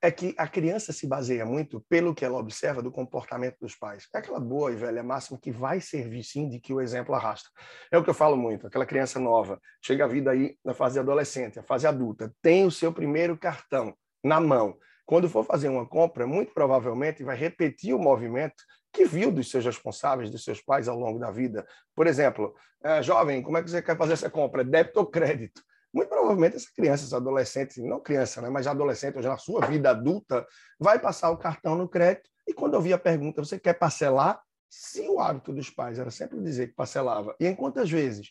é 0.00 0.10
que 0.10 0.34
a 0.38 0.46
criança 0.46 0.92
se 0.92 1.06
baseia 1.06 1.44
muito 1.44 1.80
pelo 1.88 2.14
que 2.14 2.24
ela 2.24 2.38
observa 2.38 2.80
do 2.80 2.90
comportamento 2.90 3.56
dos 3.60 3.74
pais. 3.74 4.06
É 4.14 4.18
aquela 4.18 4.38
boa 4.38 4.72
e 4.72 4.76
velha 4.76 5.02
máxima 5.02 5.38
que 5.40 5.50
vai 5.50 5.80
servir 5.80 6.22
sim 6.22 6.48
de 6.48 6.60
que 6.60 6.72
o 6.72 6.80
exemplo 6.80 7.14
arrasta. 7.14 7.48
É 7.90 7.98
o 7.98 8.04
que 8.04 8.10
eu 8.10 8.14
falo 8.14 8.36
muito, 8.36 8.66
aquela 8.66 8.86
criança 8.86 9.18
nova, 9.18 9.60
chega 9.84 10.04
a 10.04 10.08
vida 10.08 10.30
aí 10.30 10.56
na 10.64 10.72
fase 10.72 10.98
adolescente, 10.98 11.58
a 11.58 11.62
fase 11.62 11.86
adulta, 11.86 12.32
tem 12.40 12.64
o 12.64 12.70
seu 12.70 12.92
primeiro 12.92 13.36
cartão 13.36 13.92
na 14.22 14.40
mão. 14.40 14.76
Quando 15.04 15.28
for 15.28 15.44
fazer 15.44 15.68
uma 15.68 15.86
compra, 15.86 16.26
muito 16.26 16.52
provavelmente 16.52 17.24
vai 17.24 17.36
repetir 17.36 17.94
o 17.94 17.98
movimento 17.98 18.62
que 18.92 19.04
viu 19.04 19.32
dos 19.32 19.50
seus 19.50 19.64
responsáveis, 19.64 20.30
dos 20.30 20.44
seus 20.44 20.60
pais 20.60 20.86
ao 20.86 20.98
longo 20.98 21.18
da 21.18 21.30
vida. 21.30 21.66
Por 21.94 22.06
exemplo, 22.06 22.54
eh, 22.84 23.02
jovem, 23.02 23.42
como 23.42 23.56
é 23.56 23.62
que 23.62 23.70
você 23.70 23.82
quer 23.82 23.96
fazer 23.96 24.12
essa 24.12 24.30
compra? 24.30 24.62
Débito 24.62 25.00
ou 25.00 25.06
crédito? 25.06 25.62
Muito 25.98 26.10
provavelmente 26.10 26.54
essa 26.54 26.68
criança, 26.72 27.04
esse 27.04 27.14
adolescente, 27.14 27.82
não 27.82 28.00
criança, 28.00 28.40
né, 28.40 28.48
mas 28.48 28.68
adolescente, 28.68 29.20
já 29.20 29.30
na 29.30 29.36
sua 29.36 29.66
vida 29.66 29.90
adulta, 29.90 30.46
vai 30.78 30.96
passar 30.96 31.28
o 31.30 31.36
cartão 31.36 31.74
no 31.74 31.88
crédito 31.88 32.30
e 32.46 32.54
quando 32.54 32.74
eu 32.74 32.80
vi 32.80 32.92
a 32.92 32.98
pergunta, 32.98 33.44
você 33.44 33.58
quer 33.58 33.74
parcelar? 33.74 34.40
Se 34.70 35.08
o 35.08 35.18
hábito 35.18 35.52
dos 35.52 35.70
pais 35.70 35.98
era 35.98 36.10
sempre 36.10 36.40
dizer 36.40 36.68
que 36.68 36.74
parcelava, 36.74 37.34
e 37.40 37.46
em 37.46 37.54
quantas 37.54 37.90
vezes? 37.90 38.30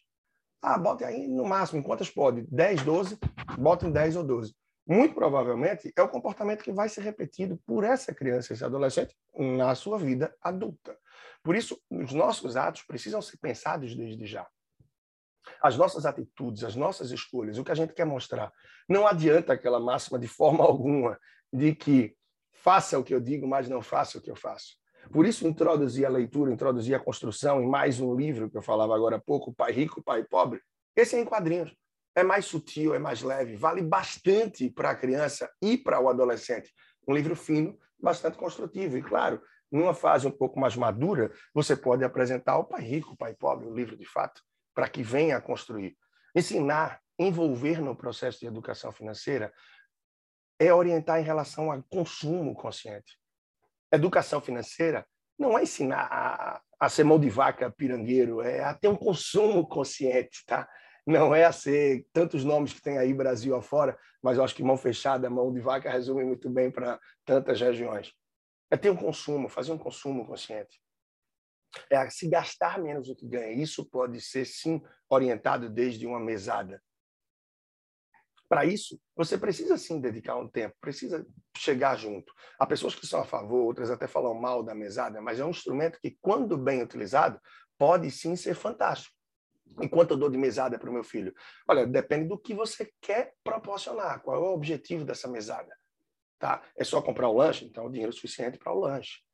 Ah, 0.62 0.78
bote 0.78 1.04
aí 1.04 1.28
no 1.28 1.44
máximo, 1.44 1.80
em 1.80 1.84
quantas 1.84 2.10
pode? 2.10 2.44
10, 2.50 2.84
12? 2.84 3.20
Bota 3.58 3.86
em 3.86 3.92
10 3.92 4.16
ou 4.16 4.24
12. 4.24 4.56
Muito 4.88 5.14
provavelmente 5.14 5.92
é 5.94 6.02
o 6.02 6.08
comportamento 6.08 6.64
que 6.64 6.72
vai 6.72 6.88
ser 6.88 7.02
repetido 7.02 7.60
por 7.66 7.84
essa 7.84 8.14
criança, 8.14 8.54
esse 8.54 8.64
adolescente, 8.64 9.14
na 9.36 9.76
sua 9.76 9.98
vida 9.98 10.34
adulta. 10.42 10.98
Por 11.44 11.56
isso, 11.56 11.78
os 11.90 12.14
nossos 12.14 12.56
atos 12.56 12.84
precisam 12.84 13.22
ser 13.22 13.38
pensados 13.38 13.94
desde 13.94 14.26
já 14.26 14.48
as 15.62 15.78
nossas 15.78 16.06
atitudes, 16.06 16.64
as 16.64 16.76
nossas 16.76 17.12
escolhas, 17.12 17.58
o 17.58 17.64
que 17.64 17.72
a 17.72 17.76
gente 17.76 17.94
quer 17.94 18.06
mostrar. 18.06 18.52
Não 18.88 19.08
adianta 19.08 19.54
aquela 19.54 19.80
máxima 19.80 20.18
de 20.18 20.28
forma 20.28 20.64
alguma 20.66 21.20
de 21.52 21.74
que 21.76 22.16
faça 22.54 22.98
o 23.00 23.04
que 23.04 23.14
eu 23.14 23.20
digo, 23.20 23.48
mas 23.48 23.70
não 23.70 23.82
faça 23.82 24.18
o 24.18 24.22
que 24.22 24.30
eu 24.30 24.36
faço. 24.36 24.76
Por 25.12 25.26
isso, 25.26 25.48
introduzir 25.48 26.06
a 26.06 26.10
leitura, 26.10 26.52
introduzir 26.52 26.94
a 26.96 27.00
construção 27.00 27.62
em 27.62 27.68
mais 27.68 28.00
um 28.00 28.14
livro 28.14 28.50
que 28.50 28.58
eu 28.58 28.62
falava 28.62 28.94
agora 28.94 29.16
há 29.16 29.22
pouco, 29.22 29.54
Pai 29.54 29.72
Rico, 29.72 30.04
Pai 30.04 30.24
Pobre. 30.24 30.62
Esse 30.96 31.16
é 31.16 31.20
em 31.20 31.26
quadrinhos. 31.26 31.74
É 32.16 32.24
mais 32.24 32.46
sutil, 32.46 32.96
é 32.96 33.00
mais 33.00 33.22
leve, 33.22 33.56
vale 33.56 33.82
bastante 33.82 34.70
para 34.70 34.90
a 34.90 34.96
criança 34.96 35.50
e 35.62 35.78
para 35.78 36.00
o 36.00 36.10
adolescente. 36.10 36.74
Um 37.08 37.14
livro 37.14 37.36
fino, 37.36 37.78
bastante 38.00 38.38
construtivo. 38.38 38.98
E, 38.98 39.04
claro, 39.04 39.42
numa 39.72 39.94
fase 39.94 40.28
um 40.28 40.32
pouco 40.32 40.60
mais 40.60 40.76
madura, 40.76 41.32
você 41.54 41.76
pode 41.76 42.04
apresentar 42.04 42.58
o 42.58 42.66
Pai 42.66 42.82
Rico, 42.82 43.16
Pai 43.16 43.34
Pobre, 43.34 43.68
o 43.68 43.74
livro 43.74 43.96
de 43.96 44.06
fato 44.06 44.42
para 44.78 44.88
que 44.88 45.02
venha 45.02 45.38
a 45.38 45.42
construir. 45.42 45.98
Ensinar, 46.36 47.02
envolver 47.18 47.82
no 47.82 47.96
processo 47.96 48.42
de 48.42 48.46
educação 48.46 48.92
financeira 48.92 49.52
é 50.60 50.72
orientar 50.72 51.20
em 51.20 51.24
relação 51.24 51.72
ao 51.72 51.82
consumo 51.90 52.54
consciente. 52.54 53.18
Educação 53.92 54.40
financeira 54.40 55.04
não 55.36 55.58
é 55.58 55.64
ensinar 55.64 56.08
a, 56.12 56.62
a 56.80 56.90
ser 56.90 57.06
mão 57.06 57.20
de 57.20 57.28
vaca 57.28 57.72
pirangueiro, 57.72 58.40
é 58.40 58.64
a 58.64 58.76
ter 58.76 58.88
um 58.88 58.96
consumo 58.96 59.68
consciente, 59.68 60.46
tá? 60.46 60.70
Não 61.08 61.34
é 61.34 61.46
a 61.46 61.52
ser 61.52 62.06
tantos 62.14 62.44
nomes 62.44 62.72
que 62.72 62.82
tem 62.82 63.00
aí 63.00 63.16
Brasil 63.16 63.56
afora, 63.56 63.98
mas 64.22 64.38
eu 64.38 64.44
acho 64.44 64.54
que 64.54 64.62
mão 64.62 64.78
fechada, 64.78 65.28
mão 65.28 65.52
de 65.52 65.60
vaca 65.60 65.90
resume 65.90 66.24
muito 66.24 66.52
bem 66.52 66.70
para 66.70 67.00
tantas 67.26 67.60
regiões. 67.60 68.14
É 68.70 68.78
ter 68.78 68.92
um 68.92 68.96
consumo, 68.96 69.50
fazer 69.50 69.72
um 69.72 69.78
consumo 69.80 70.24
consciente 70.24 70.80
é 71.90 72.10
se 72.10 72.28
gastar 72.28 72.80
menos 72.80 73.08
do 73.08 73.16
que 73.16 73.28
ganha. 73.28 73.52
Isso 73.52 73.86
pode 73.86 74.20
ser, 74.22 74.46
sim, 74.46 74.82
orientado 75.10 75.70
desde 75.70 76.06
uma 76.06 76.20
mesada. 76.20 76.82
Para 78.50 78.66
isso, 78.66 79.00
você 79.16 79.38
precisa 79.38 79.78
sim 79.78 80.00
dedicar 80.00 80.38
um 80.38 80.48
tempo, 80.48 80.76
precisa 80.80 81.26
chegar 81.58 81.98
junto. 81.98 82.34
Há 82.58 82.66
pessoas 82.66 82.96
que 82.96 83.06
são 83.06 83.20
a 83.20 83.26
favor, 83.26 83.66
outras 83.66 83.92
até 83.92 84.08
falam 84.08 84.34
mal 84.34 84.64
da 84.64 84.74
mesada, 84.74 85.22
mas 85.22 85.40
é 85.40 85.46
um 85.46 85.50
instrumento 85.50 86.00
que, 86.00 86.18
quando 86.22 86.58
bem 86.58 86.82
utilizado, 86.82 87.40
pode 87.78 88.10
sim 88.10 88.36
ser 88.38 88.56
fantástico. 88.56 89.14
Enquanto 89.82 90.12
eu 90.12 90.18
dou 90.18 90.30
de 90.30 90.38
mesada 90.38 90.80
para 90.80 90.90
o 90.90 90.94
meu 90.94 91.04
filho, 91.04 91.34
olha, 91.68 91.86
depende 91.86 92.30
do 92.30 92.40
que 92.40 92.54
você 92.54 92.90
quer 93.02 93.34
proporcionar, 93.44 94.22
qual 94.22 94.38
é 94.38 94.40
o 94.40 94.54
objetivo 94.54 95.04
dessa 95.04 95.28
mesada. 95.28 95.76
Tá? 96.40 96.64
É 96.78 96.86
só 96.86 97.02
comprar 97.02 97.28
o 97.28 97.36
lanche? 97.36 97.66
Então, 97.66 97.86
o 97.86 97.90
dinheiro 97.90 98.12
é 98.12 98.16
suficiente 98.16 98.58
para 98.58 98.72
o 98.72 98.80
lanche. 98.80 99.27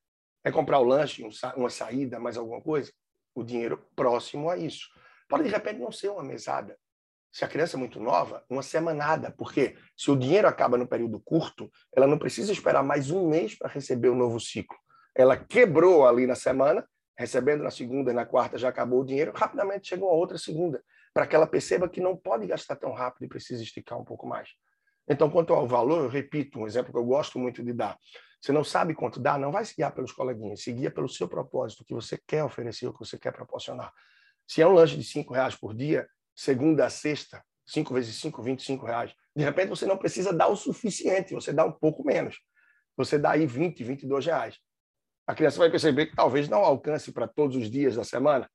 É 0.43 0.51
comprar 0.51 0.79
o 0.79 0.83
lanche, 0.83 1.23
uma 1.55 1.69
saída, 1.69 2.19
mais 2.19 2.37
alguma 2.37 2.61
coisa? 2.61 2.91
O 3.33 3.43
dinheiro 3.43 3.85
próximo 3.95 4.49
a 4.49 4.57
isso. 4.57 4.87
Pode, 5.27 5.43
de 5.43 5.49
repente, 5.49 5.79
não 5.79 5.91
ser 5.91 6.09
uma 6.09 6.23
mesada. 6.23 6.77
Se 7.31 7.43
a 7.43 7.47
criança 7.47 7.77
é 7.77 7.79
muito 7.79 7.99
nova, 7.99 8.43
uma 8.49 8.61
semanada. 8.61 9.33
Porque 9.37 9.75
se 9.97 10.11
o 10.11 10.15
dinheiro 10.15 10.47
acaba 10.47 10.77
no 10.77 10.87
período 10.87 11.19
curto, 11.19 11.71
ela 11.95 12.05
não 12.05 12.19
precisa 12.19 12.51
esperar 12.51 12.83
mais 12.83 13.09
um 13.09 13.27
mês 13.27 13.57
para 13.57 13.69
receber 13.69 14.09
o 14.09 14.15
novo 14.15 14.39
ciclo. 14.39 14.77
Ela 15.15 15.37
quebrou 15.37 16.05
ali 16.05 16.27
na 16.27 16.35
semana, 16.35 16.87
recebendo 17.17 17.63
na 17.63 17.71
segunda 17.71 18.11
e 18.11 18.13
na 18.13 18.25
quarta 18.25 18.57
já 18.57 18.69
acabou 18.69 19.01
o 19.01 19.05
dinheiro, 19.05 19.31
rapidamente 19.35 19.87
chegou 19.87 20.09
a 20.09 20.13
outra 20.13 20.37
segunda, 20.37 20.83
para 21.13 21.25
que 21.25 21.35
ela 21.35 21.47
perceba 21.47 21.87
que 21.87 22.01
não 22.01 22.17
pode 22.17 22.45
gastar 22.47 22.75
tão 22.75 22.91
rápido 22.91 23.25
e 23.25 23.27
precisa 23.29 23.63
esticar 23.63 23.99
um 23.99 24.03
pouco 24.03 24.27
mais. 24.27 24.49
Então, 25.07 25.29
quanto 25.29 25.53
ao 25.53 25.67
valor, 25.67 26.03
eu 26.03 26.09
repito 26.09 26.59
um 26.59 26.67
exemplo 26.67 26.91
que 26.91 26.97
eu 26.97 27.05
gosto 27.05 27.37
muito 27.37 27.63
de 27.63 27.73
dar. 27.73 27.97
Você 28.43 28.51
não 28.51 28.63
sabe 28.63 28.93
quanto 28.93 29.21
dá, 29.21 29.37
não 29.37 29.53
vai 29.53 29.63
se 29.63 29.73
guiar 29.73 29.93
pelos 29.93 30.11
coleguinhas, 30.11 30.61
se 30.61 30.73
guia 30.73 30.91
pelo 30.91 31.07
seu 31.07 31.29
propósito, 31.29 31.79
o 31.79 31.85
que 31.85 31.93
você 31.93 32.19
quer 32.27 32.43
oferecer, 32.43 32.85
o 32.85 32.91
que 32.91 32.99
você 32.99 33.17
quer 33.17 33.31
proporcionar. 33.31 33.93
Se 34.45 34.61
é 34.61 34.67
um 34.67 34.73
lanche 34.73 34.97
de 34.97 35.03
cinco 35.05 35.33
reais 35.33 35.55
por 35.55 35.73
dia, 35.73 36.05
segunda 36.35 36.85
a 36.85 36.89
sexta, 36.89 37.41
cinco 37.65 37.93
vezes 37.93 38.17
cinco, 38.17 38.43
vinte 38.43 38.59
e 38.59 38.63
cinco 38.63 38.85
reais. 38.85 39.13
De 39.33 39.45
repente 39.45 39.69
você 39.69 39.85
não 39.85 39.97
precisa 39.97 40.33
dar 40.33 40.49
o 40.49 40.57
suficiente, 40.57 41.33
você 41.33 41.53
dá 41.53 41.63
um 41.63 41.71
pouco 41.71 42.03
menos. 42.03 42.37
Você 42.97 43.17
dá 43.17 43.31
aí 43.31 43.47
20, 43.47 43.81
22 43.81 44.25
reais. 44.25 44.59
A 45.25 45.33
criança 45.33 45.57
vai 45.57 45.71
perceber 45.71 46.07
que 46.07 46.15
talvez 46.17 46.49
não 46.49 46.65
alcance 46.65 47.13
para 47.13 47.29
todos 47.29 47.55
os 47.55 47.71
dias 47.71 47.95
da 47.95 48.03
semana. 48.03 48.51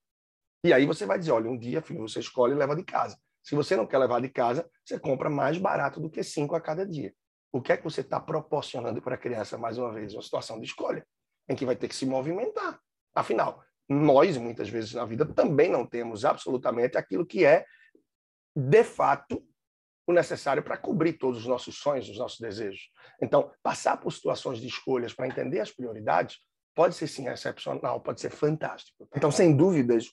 E 0.64 0.70
aí 0.70 0.84
você 0.84 1.06
vai 1.06 1.18
dizer, 1.18 1.32
olha, 1.32 1.50
um 1.50 1.58
dia, 1.58 1.80
filho, 1.80 2.02
você 2.02 2.20
escolhe 2.20 2.52
e 2.52 2.56
leva 2.58 2.76
de 2.76 2.84
casa. 2.84 3.18
Se 3.42 3.54
você 3.54 3.74
não 3.74 3.86
quer 3.86 3.96
levar 3.96 4.20
de 4.20 4.28
casa, 4.28 4.68
você 4.84 4.98
compra 5.00 5.30
mais 5.30 5.56
barato 5.56 5.98
do 5.98 6.10
que 6.10 6.22
cinco 6.22 6.54
a 6.54 6.60
cada 6.60 6.84
dia 6.86 7.14
o 7.52 7.60
que 7.60 7.72
é 7.72 7.76
que 7.76 7.84
você 7.84 8.00
está 8.00 8.20
proporcionando 8.20 9.00
para 9.00 9.14
a 9.14 9.18
criança, 9.18 9.56
mais 9.56 9.78
uma 9.78 9.92
vez? 9.92 10.12
Uma 10.14 10.22
situação 10.22 10.60
de 10.60 10.66
escolha, 10.66 11.06
em 11.48 11.56
que 11.56 11.64
vai 11.64 11.76
ter 11.76 11.88
que 11.88 11.94
se 11.94 12.06
movimentar. 12.06 12.78
Afinal, 13.14 13.62
nós, 13.88 14.36
muitas 14.36 14.68
vezes 14.68 14.92
na 14.94 15.04
vida, 15.04 15.24
também 15.24 15.70
não 15.70 15.86
temos 15.86 16.24
absolutamente 16.24 16.98
aquilo 16.98 17.24
que 17.24 17.44
é, 17.44 17.64
de 18.54 18.84
fato, 18.84 19.42
o 20.06 20.12
necessário 20.12 20.62
para 20.62 20.76
cobrir 20.76 21.14
todos 21.14 21.40
os 21.40 21.46
nossos 21.46 21.78
sonhos, 21.78 22.08
os 22.08 22.18
nossos 22.18 22.38
desejos. 22.38 22.90
Então, 23.20 23.50
passar 23.62 23.98
por 23.98 24.10
situações 24.10 24.58
de 24.58 24.66
escolhas 24.66 25.14
para 25.14 25.26
entender 25.26 25.60
as 25.60 25.70
prioridades 25.70 26.38
pode 26.74 26.94
ser, 26.94 27.08
sim, 27.08 27.28
excepcional, 27.28 28.00
pode 28.00 28.20
ser 28.20 28.30
fantástico. 28.30 29.08
Então, 29.14 29.30
sem 29.30 29.54
dúvidas, 29.54 30.12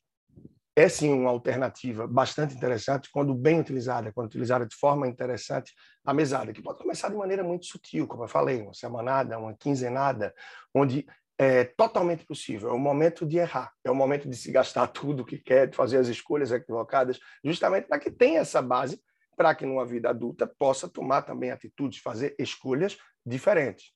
é 0.76 0.90
sim 0.90 1.14
uma 1.14 1.30
alternativa 1.30 2.06
bastante 2.06 2.54
interessante 2.54 3.10
quando 3.10 3.34
bem 3.34 3.60
utilizada, 3.60 4.12
quando 4.12 4.28
utilizada 4.28 4.66
de 4.66 4.76
forma 4.76 5.08
interessante, 5.08 5.74
a 6.04 6.14
mesada, 6.14 6.52
que 6.52 6.62
pode 6.62 6.80
começar 6.80 7.10
de 7.10 7.16
maneira 7.16 7.44
muito 7.44 7.66
sutil, 7.66 8.06
como 8.06 8.24
eu 8.24 8.28
falei, 8.28 8.62
uma 8.62 8.74
semanada, 8.74 9.40
uma 9.40 9.56
quinzenada, 9.56 10.34
onde 10.74 11.06
é 11.38 11.64
totalmente 11.64 12.26
possível. 12.26 12.70
É 12.70 12.74
o 12.74 12.80
momento 12.80 13.26
de 13.26 13.38
errar, 13.38 13.72
é 13.84 13.92
o 13.92 13.96
momento 13.96 14.30
de 14.30 14.36
se 14.36 14.52
gastar 14.52 14.88
tudo 14.92 15.24
o 15.24 15.26
que 15.26 15.38
quer, 15.38 15.68
de 15.68 15.76
fazer 15.76 15.98
as 15.98 16.08
escolhas 16.08 16.52
equivocadas, 16.52 17.20
justamente 17.44 17.88
para 17.88 18.00
que 18.00 18.12
tenha 18.12 18.42
essa 18.42 18.62
base, 18.62 19.02
para 19.38 19.56
que 19.56 19.66
numa 19.66 19.86
vida 19.86 20.10
adulta 20.10 20.46
possa 20.46 20.90
tomar 20.90 21.22
também 21.22 21.52
atitudes, 21.52 22.00
fazer 22.00 22.36
escolhas 22.38 22.98
diferentes. 23.26 23.94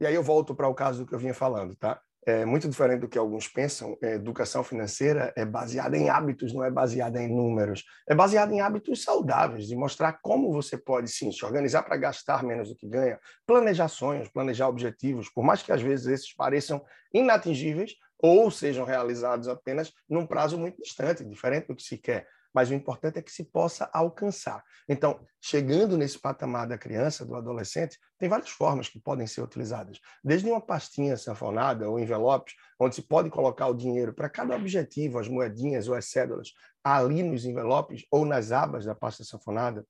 E 0.00 0.06
aí 0.06 0.14
eu 0.14 0.22
volto 0.22 0.54
para 0.54 0.68
o 0.68 0.74
caso 0.74 1.00
do 1.00 1.08
que 1.08 1.14
eu 1.14 1.18
vinha 1.18 1.34
falando, 1.34 1.76
tá? 1.76 2.00
É 2.26 2.44
muito 2.44 2.68
diferente 2.68 3.00
do 3.00 3.08
que 3.08 3.18
alguns 3.18 3.48
pensam. 3.48 3.96
A 4.02 4.08
educação 4.08 4.62
financeira 4.62 5.32
é 5.36 5.44
baseada 5.44 5.96
em 5.96 6.10
hábitos, 6.10 6.52
não 6.52 6.62
é 6.62 6.70
baseada 6.70 7.22
em 7.22 7.28
números. 7.28 7.84
É 8.08 8.14
baseada 8.14 8.52
em 8.52 8.60
hábitos 8.60 9.02
saudáveis, 9.02 9.66
de 9.66 9.74
mostrar 9.74 10.18
como 10.22 10.52
você 10.52 10.76
pode, 10.76 11.10
sim, 11.10 11.32
se 11.32 11.44
organizar 11.44 11.82
para 11.82 11.96
gastar 11.96 12.42
menos 12.42 12.68
do 12.68 12.76
que 12.76 12.86
ganha, 12.86 13.18
planejar 13.46 13.88
sonhos, 13.88 14.28
planejar 14.28 14.68
objetivos, 14.68 15.30
por 15.30 15.42
mais 15.42 15.62
que 15.62 15.72
às 15.72 15.80
vezes 15.80 16.06
esses 16.06 16.34
pareçam 16.34 16.84
inatingíveis 17.12 17.94
ou 18.18 18.50
sejam 18.50 18.84
realizados 18.84 19.48
apenas 19.48 19.92
num 20.08 20.26
prazo 20.26 20.58
muito 20.58 20.80
distante, 20.82 21.24
diferente 21.24 21.68
do 21.68 21.74
que 21.74 21.82
se 21.82 21.96
quer 21.96 22.26
mas 22.54 22.70
o 22.70 22.74
importante 22.74 23.18
é 23.18 23.22
que 23.22 23.32
se 23.32 23.44
possa 23.44 23.88
alcançar. 23.92 24.62
Então, 24.88 25.20
chegando 25.40 25.96
nesse 25.96 26.18
patamar 26.18 26.66
da 26.66 26.76
criança, 26.76 27.24
do 27.24 27.34
adolescente, 27.34 27.98
tem 28.18 28.28
várias 28.28 28.50
formas 28.50 28.88
que 28.88 29.00
podem 29.00 29.26
ser 29.26 29.40
utilizadas. 29.42 30.00
Desde 30.22 30.48
uma 30.48 30.60
pastinha 30.60 31.16
sanfonada 31.16 31.88
ou 31.88 31.98
envelopes, 31.98 32.54
onde 32.78 32.94
se 32.94 33.02
pode 33.02 33.30
colocar 33.30 33.68
o 33.68 33.74
dinheiro 33.74 34.12
para 34.12 34.28
cada 34.28 34.56
objetivo, 34.56 35.18
as 35.18 35.28
moedinhas 35.28 35.88
ou 35.88 35.94
as 35.94 36.06
cédulas, 36.06 36.52
ali 36.82 37.22
nos 37.22 37.44
envelopes 37.44 38.04
ou 38.10 38.24
nas 38.24 38.52
abas 38.52 38.84
da 38.84 38.94
pasta 38.94 39.22
sanfonada, 39.24 39.86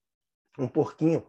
um 0.58 0.68
porquinho 0.68 1.26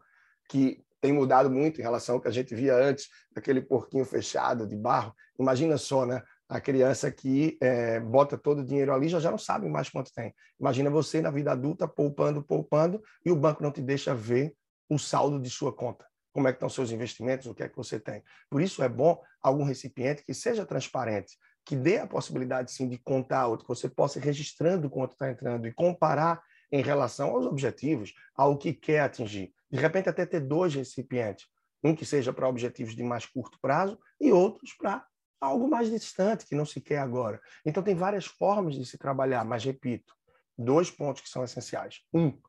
que 0.49 0.83
tem 0.99 1.11
mudado 1.11 1.49
muito 1.49 1.79
em 1.79 1.83
relação 1.83 2.15
ao 2.15 2.21
que 2.21 2.27
a 2.27 2.31
gente 2.31 2.53
via 2.53 2.75
antes, 2.75 3.09
aquele 3.35 3.61
porquinho 3.61 4.05
fechado 4.05 4.67
de 4.67 4.75
barro. 4.75 5.15
Imagina 5.39 5.77
só, 5.77 6.05
né? 6.05 6.21
A 6.51 6.59
criança 6.59 7.09
que 7.09 7.57
é, 7.61 7.97
bota 8.01 8.37
todo 8.37 8.59
o 8.59 8.65
dinheiro 8.65 8.93
ali 8.93 9.07
já, 9.07 9.21
já 9.21 9.31
não 9.31 9.37
sabe 9.37 9.69
mais 9.69 9.89
quanto 9.89 10.11
tem. 10.13 10.35
Imagina 10.59 10.89
você 10.89 11.21
na 11.21 11.31
vida 11.31 11.49
adulta 11.49 11.87
poupando, 11.87 12.43
poupando, 12.43 13.01
e 13.25 13.31
o 13.31 13.37
banco 13.37 13.63
não 13.63 13.71
te 13.71 13.81
deixa 13.81 14.13
ver 14.13 14.53
o 14.89 14.99
saldo 14.99 15.39
de 15.39 15.49
sua 15.49 15.71
conta. 15.71 16.05
como 16.33 16.49
é 16.49 16.51
que 16.51 16.57
estão 16.57 16.67
seus 16.67 16.91
investimentos, 16.91 17.47
o 17.47 17.53
que 17.53 17.63
é 17.63 17.69
que 17.69 17.77
você 17.77 17.97
tem. 17.97 18.21
Por 18.49 18.61
isso 18.61 18.83
é 18.83 18.89
bom 18.89 19.17
algum 19.41 19.63
recipiente 19.63 20.25
que 20.25 20.33
seja 20.33 20.65
transparente, 20.65 21.37
que 21.65 21.73
dê 21.73 21.99
a 21.99 22.07
possibilidade 22.07 22.69
sim 22.69 22.85
de 22.89 22.97
contar 22.97 23.47
outro, 23.47 23.65
que 23.65 23.73
você 23.73 23.87
possa 23.87 24.19
ir 24.19 24.23
registrando 24.23 24.89
quanto 24.89 25.13
está 25.13 25.31
entrando 25.31 25.65
e 25.65 25.73
comparar 25.73 26.41
em 26.69 26.81
relação 26.81 27.29
aos 27.29 27.45
objetivos, 27.45 28.13
ao 28.35 28.57
que 28.57 28.73
quer 28.73 28.99
atingir. 28.99 29.53
De 29.71 29.79
repente 29.79 30.09
até 30.09 30.25
ter 30.25 30.41
dois 30.41 30.75
recipientes, 30.75 31.47
um 31.81 31.95
que 31.95 32.05
seja 32.05 32.33
para 32.33 32.49
objetivos 32.49 32.93
de 32.93 33.03
mais 33.03 33.25
curto 33.25 33.57
prazo 33.61 33.97
e 34.19 34.33
outros 34.33 34.73
para 34.73 35.05
algo 35.41 35.67
mais 35.67 35.89
distante 35.89 36.45
que 36.45 36.55
não 36.55 36.65
se 36.65 36.79
quer 36.79 36.99
agora. 36.99 37.41
Então 37.65 37.81
tem 37.81 37.95
várias 37.95 38.25
formas 38.25 38.75
de 38.75 38.85
se 38.85 38.97
trabalhar, 38.97 39.43
mas 39.43 39.65
repito, 39.65 40.13
dois 40.55 40.91
pontos 40.91 41.23
que 41.23 41.29
são 41.29 41.43
essenciais. 41.43 42.01
Um, 42.13 42.39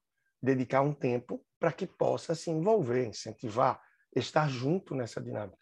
dedicar 0.43 0.83
um 0.83 0.93
tempo 0.93 1.43
para 1.59 1.73
que 1.73 1.87
possa 1.87 2.35
se 2.35 2.51
envolver, 2.51 3.07
incentivar, 3.07 3.81
estar 4.15 4.49
junto 4.49 4.95
nessa 4.95 5.21
dinâmica. 5.21 5.59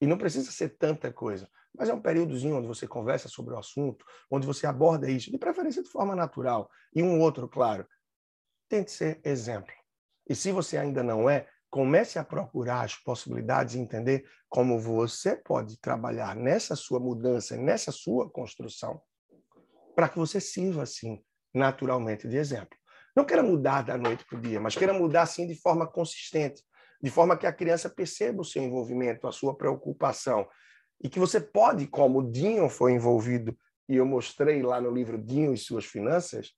E 0.00 0.06
não 0.06 0.18
precisa 0.18 0.50
ser 0.50 0.70
tanta 0.70 1.12
coisa, 1.12 1.48
mas 1.76 1.88
é 1.88 1.94
um 1.94 2.00
períodozinho 2.00 2.56
onde 2.56 2.66
você 2.66 2.88
conversa 2.88 3.28
sobre 3.28 3.54
o 3.54 3.58
assunto, 3.58 4.04
onde 4.28 4.46
você 4.46 4.66
aborda 4.66 5.08
isso, 5.08 5.30
de 5.30 5.38
preferência 5.38 5.82
de 5.82 5.88
forma 5.88 6.16
natural. 6.16 6.68
E 6.92 7.02
um 7.02 7.20
outro, 7.20 7.48
claro, 7.48 7.86
tente 8.68 8.90
ser 8.90 9.20
exemplo. 9.24 9.72
E 10.28 10.34
se 10.34 10.50
você 10.50 10.76
ainda 10.76 11.02
não 11.02 11.30
é, 11.30 11.48
comece 11.72 12.18
a 12.18 12.24
procurar 12.24 12.82
as 12.82 12.96
possibilidades 12.96 13.74
e 13.74 13.78
entender 13.78 14.26
como 14.46 14.78
você 14.78 15.34
pode 15.34 15.80
trabalhar 15.80 16.36
nessa 16.36 16.76
sua 16.76 17.00
mudança, 17.00 17.56
nessa 17.56 17.90
sua 17.90 18.28
construção, 18.28 19.00
para 19.96 20.06
que 20.06 20.18
você 20.18 20.38
sirva, 20.38 20.82
assim, 20.82 21.24
naturalmente 21.54 22.28
de 22.28 22.36
exemplo. 22.36 22.76
Não 23.16 23.24
queira 23.24 23.42
mudar 23.42 23.80
da 23.80 23.96
noite 23.96 24.22
para 24.26 24.38
o 24.38 24.40
dia, 24.42 24.60
mas 24.60 24.76
queira 24.76 24.92
mudar 24.92 25.22
assim 25.22 25.46
de 25.46 25.54
forma 25.54 25.86
consistente, 25.86 26.62
de 27.02 27.10
forma 27.10 27.38
que 27.38 27.46
a 27.46 27.52
criança 27.52 27.88
perceba 27.88 28.42
o 28.42 28.44
seu 28.44 28.62
envolvimento, 28.62 29.26
a 29.26 29.32
sua 29.32 29.56
preocupação. 29.56 30.46
E 31.02 31.08
que 31.08 31.18
você 31.18 31.40
pode, 31.40 31.86
como 31.86 32.18
o 32.18 32.30
Dinho 32.30 32.68
foi 32.68 32.92
envolvido, 32.92 33.56
e 33.88 33.96
eu 33.96 34.04
mostrei 34.04 34.62
lá 34.62 34.78
no 34.78 34.90
livro 34.90 35.16
Dinho 35.16 35.54
e 35.54 35.58
Suas 35.58 35.86
Finanças, 35.86 36.52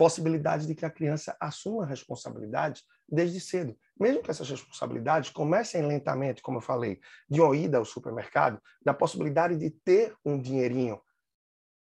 possibilidade 0.00 0.66
de 0.66 0.74
que 0.74 0.86
a 0.86 0.90
criança 0.90 1.36
assuma 1.38 1.82
a 1.82 1.86
responsabilidade 1.86 2.82
desde 3.06 3.38
cedo. 3.38 3.76
Mesmo 4.00 4.22
que 4.22 4.30
essas 4.30 4.48
responsabilidades 4.48 5.28
comecem 5.28 5.86
lentamente, 5.86 6.40
como 6.40 6.56
eu 6.56 6.62
falei, 6.62 6.98
de 7.28 7.38
uma 7.38 7.54
ida 7.54 7.76
ao 7.76 7.84
supermercado, 7.84 8.58
da 8.82 8.94
possibilidade 8.94 9.58
de 9.58 9.68
ter 9.68 10.16
um 10.24 10.40
dinheirinho 10.40 10.98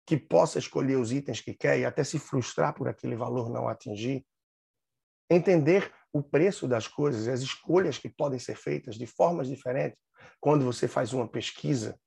que 0.05 0.15
possa 0.15 0.59
escolher 0.59 0.97
os 0.97 1.11
itens 1.11 1.41
que 1.41 1.55
quer 1.55 1.79
e 1.79 1.85
até 1.85 2.03
se 2.03 2.19
frustrar 2.19 2.75
por 2.75 2.87
aquele 2.87 3.15
valor 3.15 3.49
não 3.49 3.67
atingir. 3.67 4.23
Entender 5.27 5.91
o 6.13 6.21
preço 6.21 6.67
das 6.67 6.87
coisas, 6.87 7.27
as 7.27 7.41
escolhas 7.41 7.97
que 7.97 8.09
podem 8.09 8.37
ser 8.37 8.55
feitas 8.55 8.93
de 8.93 9.07
formas 9.07 9.47
diferentes 9.47 9.97
quando 10.39 10.63
você 10.63 10.87
faz 10.87 11.13
uma 11.13 11.27
pesquisa. 11.27 11.99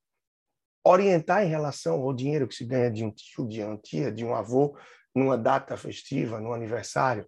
Orientar 0.85 1.43
em 1.43 1.49
relação 1.49 1.95
ao 2.01 2.13
dinheiro 2.13 2.47
que 2.47 2.55
se 2.55 2.63
ganha 2.63 2.89
de 2.89 3.03
um 3.03 3.11
tio, 3.11 3.45
de 3.45 3.61
uma 3.61 3.77
tia, 3.77 4.09
de 4.09 4.23
um 4.23 4.33
avô, 4.33 4.73
numa 5.17 5.37
data 5.37 5.75
festiva, 5.75 6.39
no 6.39 6.53
aniversário, 6.53 7.27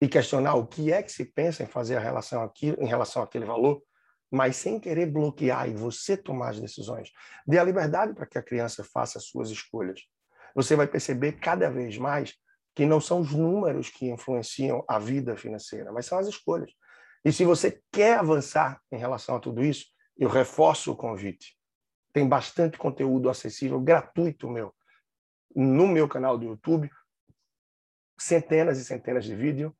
e 0.00 0.08
questionar 0.08 0.54
o 0.54 0.66
que 0.66 0.90
é 0.90 1.02
que 1.02 1.12
se 1.12 1.26
pensa 1.26 1.62
em 1.62 1.66
fazer 1.66 1.96
a 1.96 2.00
relação 2.00 2.42
aqui, 2.42 2.74
em 2.80 2.86
relação 2.86 3.22
àquele 3.22 3.44
valor, 3.44 3.82
mas 4.30 4.56
sem 4.56 4.80
querer 4.80 5.06
bloquear 5.06 5.68
e 5.68 5.74
você 5.74 6.16
tomar 6.16 6.50
as 6.50 6.60
decisões. 6.60 7.12
Dê 7.46 7.58
a 7.58 7.64
liberdade 7.64 8.14
para 8.14 8.26
que 8.26 8.38
a 8.38 8.42
criança 8.42 8.82
faça 8.82 9.18
as 9.18 9.26
suas 9.26 9.50
escolhas. 9.50 10.00
Você 10.54 10.74
vai 10.74 10.86
perceber 10.86 11.32
cada 11.32 11.70
vez 11.70 11.98
mais 11.98 12.34
que 12.74 12.86
não 12.86 12.98
são 12.98 13.20
os 13.20 13.32
números 13.32 13.90
que 13.90 14.08
influenciam 14.08 14.82
a 14.88 14.98
vida 14.98 15.36
financeira, 15.36 15.92
mas 15.92 16.06
são 16.06 16.18
as 16.18 16.26
escolhas. 16.26 16.72
E 17.22 17.30
se 17.30 17.44
você 17.44 17.80
quer 17.92 18.18
avançar 18.18 18.80
em 18.90 18.96
relação 18.96 19.36
a 19.36 19.40
tudo 19.40 19.62
isso, 19.62 19.86
eu 20.16 20.30
reforço 20.30 20.90
o 20.90 20.96
convite. 20.96 21.58
Tem 22.10 22.26
bastante 22.26 22.78
conteúdo 22.78 23.28
acessível, 23.28 23.78
gratuito 23.78 24.48
meu, 24.48 24.74
no 25.54 25.86
meu 25.86 26.08
canal 26.08 26.38
do 26.38 26.46
YouTube, 26.46 26.90
centenas 28.18 28.78
e 28.78 28.84
centenas 28.84 29.24
de 29.24 29.34
vídeos, 29.34 29.72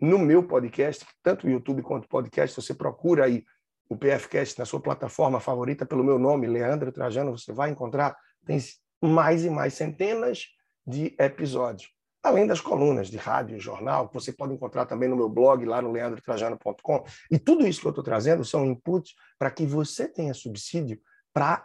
no 0.00 0.18
meu 0.18 0.46
podcast, 0.46 1.04
tanto 1.22 1.46
o 1.46 1.50
YouTube 1.50 1.82
quanto 1.82 2.04
o 2.04 2.08
podcast, 2.08 2.60
você 2.60 2.72
procura 2.72 3.24
aí 3.24 3.44
o 3.88 3.96
PFcast 3.96 4.58
na 4.58 4.64
sua 4.64 4.80
plataforma 4.80 5.40
favorita 5.40 5.84
pelo 5.86 6.04
meu 6.04 6.18
nome, 6.18 6.46
Leandro 6.46 6.92
Trajano, 6.92 7.36
você 7.36 7.52
vai 7.52 7.70
encontrar 7.70 8.16
tem 8.44 8.58
mais 9.02 9.44
e 9.44 9.50
mais 9.50 9.74
centenas 9.74 10.46
de 10.86 11.14
episódios. 11.18 11.90
Além 12.22 12.46
das 12.46 12.60
colunas 12.60 13.08
de 13.08 13.16
rádio 13.16 13.56
e 13.56 13.60
jornal, 13.60 14.08
que 14.08 14.14
você 14.14 14.32
pode 14.32 14.52
encontrar 14.52 14.86
também 14.86 15.08
no 15.08 15.16
meu 15.16 15.28
blog, 15.28 15.64
lá 15.64 15.80
no 15.80 15.92
leandrotrajano.com. 15.92 17.04
E 17.30 17.38
tudo 17.38 17.66
isso 17.66 17.80
que 17.80 17.86
eu 17.86 17.90
estou 17.90 18.02
trazendo 18.02 18.44
são 18.44 18.66
inputs 18.66 19.14
para 19.38 19.50
que 19.50 19.64
você 19.64 20.08
tenha 20.08 20.34
subsídio 20.34 21.00
para 21.32 21.64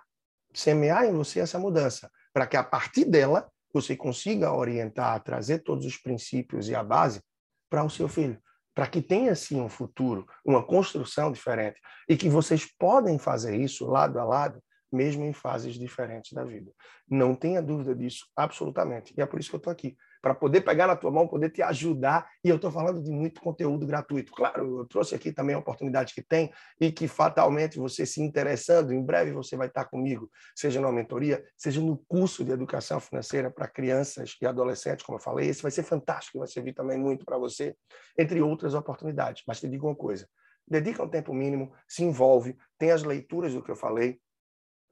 semear 0.54 1.06
em 1.06 1.14
você 1.14 1.40
essa 1.40 1.58
mudança, 1.58 2.12
para 2.32 2.46
que 2.46 2.56
a 2.56 2.64
partir 2.64 3.06
dela 3.06 3.50
você 3.74 3.96
consiga 3.96 4.54
orientar, 4.54 5.22
trazer 5.24 5.60
todos 5.60 5.86
os 5.86 5.98
princípios 5.98 6.70
e 6.70 6.76
a 6.76 6.84
base 6.84 7.22
para 7.70 7.84
o 7.84 7.90
seu 7.90 8.08
filho 8.08 8.40
para 8.74 8.88
que 8.88 9.02
tenha 9.02 9.36
sim 9.36 9.62
um 9.62 9.70
futuro, 9.70 10.26
uma 10.44 10.66
construção 10.66 11.32
diferente 11.32 11.80
e 12.10 12.18
que 12.18 12.30
vocês 12.30 12.66
podem 12.78 13.20
fazer 13.20 13.56
isso 13.56 13.86
lado 13.86 14.20
a 14.20 14.24
lado, 14.24 14.62
mesmo 14.92 15.24
em 15.24 15.34
fases 15.34 15.76
diferentes 15.76 16.34
da 16.34 16.44
vida. 16.44 16.72
Não 17.08 17.36
tenha 17.36 17.62
dúvida 17.62 17.96
disso, 17.96 18.26
absolutamente. 18.36 19.14
E 19.18 19.22
é 19.22 19.26
por 19.26 19.40
isso 19.40 19.50
que 19.50 19.56
eu 19.56 19.60
estou 19.60 19.72
aqui, 19.72 19.96
para 20.24 20.34
poder 20.34 20.62
pegar 20.62 20.88
na 20.88 20.96
tua 20.96 21.12
mão, 21.12 21.28
poder 21.28 21.50
te 21.50 21.62
ajudar. 21.62 22.26
E 22.42 22.48
eu 22.48 22.56
estou 22.56 22.72
falando 22.72 23.04
de 23.04 23.12
muito 23.12 23.42
conteúdo 23.42 23.86
gratuito. 23.86 24.32
Claro, 24.32 24.80
eu 24.80 24.86
trouxe 24.86 25.14
aqui 25.14 25.34
também 25.34 25.54
a 25.54 25.60
oportunidade 25.60 26.14
que 26.14 26.22
tem 26.22 26.50
e 26.80 26.94
que 26.94 27.10
fatalmente 27.10 27.78
você 27.78 28.06
se 28.06 28.22
interessando, 28.22 28.94
em 28.94 29.04
breve 29.04 29.34
você 29.34 29.58
vai 29.58 29.68
estar 29.68 29.84
comigo, 29.84 30.32
seja 30.56 30.80
numa 30.80 30.94
mentoria, 30.94 31.44
seja 31.58 31.82
no 31.82 31.98
curso 32.08 32.46
de 32.46 32.52
educação 32.52 33.02
financeira 33.02 33.52
para 33.52 33.68
crianças 33.68 34.38
e 34.42 34.46
adolescentes, 34.46 35.06
como 35.06 35.18
eu 35.18 35.22
falei. 35.22 35.50
Esse 35.50 35.62
vai 35.62 35.72
ser 35.72 35.84
fantástico, 35.84 36.40
vai 36.40 36.48
servir 36.48 36.74
também 36.74 36.98
muito 36.98 37.26
para 37.26 37.38
você, 37.38 37.76
entre 38.18 38.42
outras 38.42 38.74
oportunidades. 38.74 39.44
Mas 39.46 39.60
te 39.60 39.68
digo 39.68 39.88
uma 39.88 39.96
coisa, 39.96 40.26
dedica 40.66 41.04
um 41.04 41.10
tempo 41.10 41.34
mínimo, 41.34 41.74
se 41.86 42.02
envolve, 42.02 42.56
tem 42.78 42.92
as 42.92 43.04
leituras 43.04 43.54
do 43.54 43.62
que 43.62 43.72
eu 43.72 43.76
falei, 43.76 44.22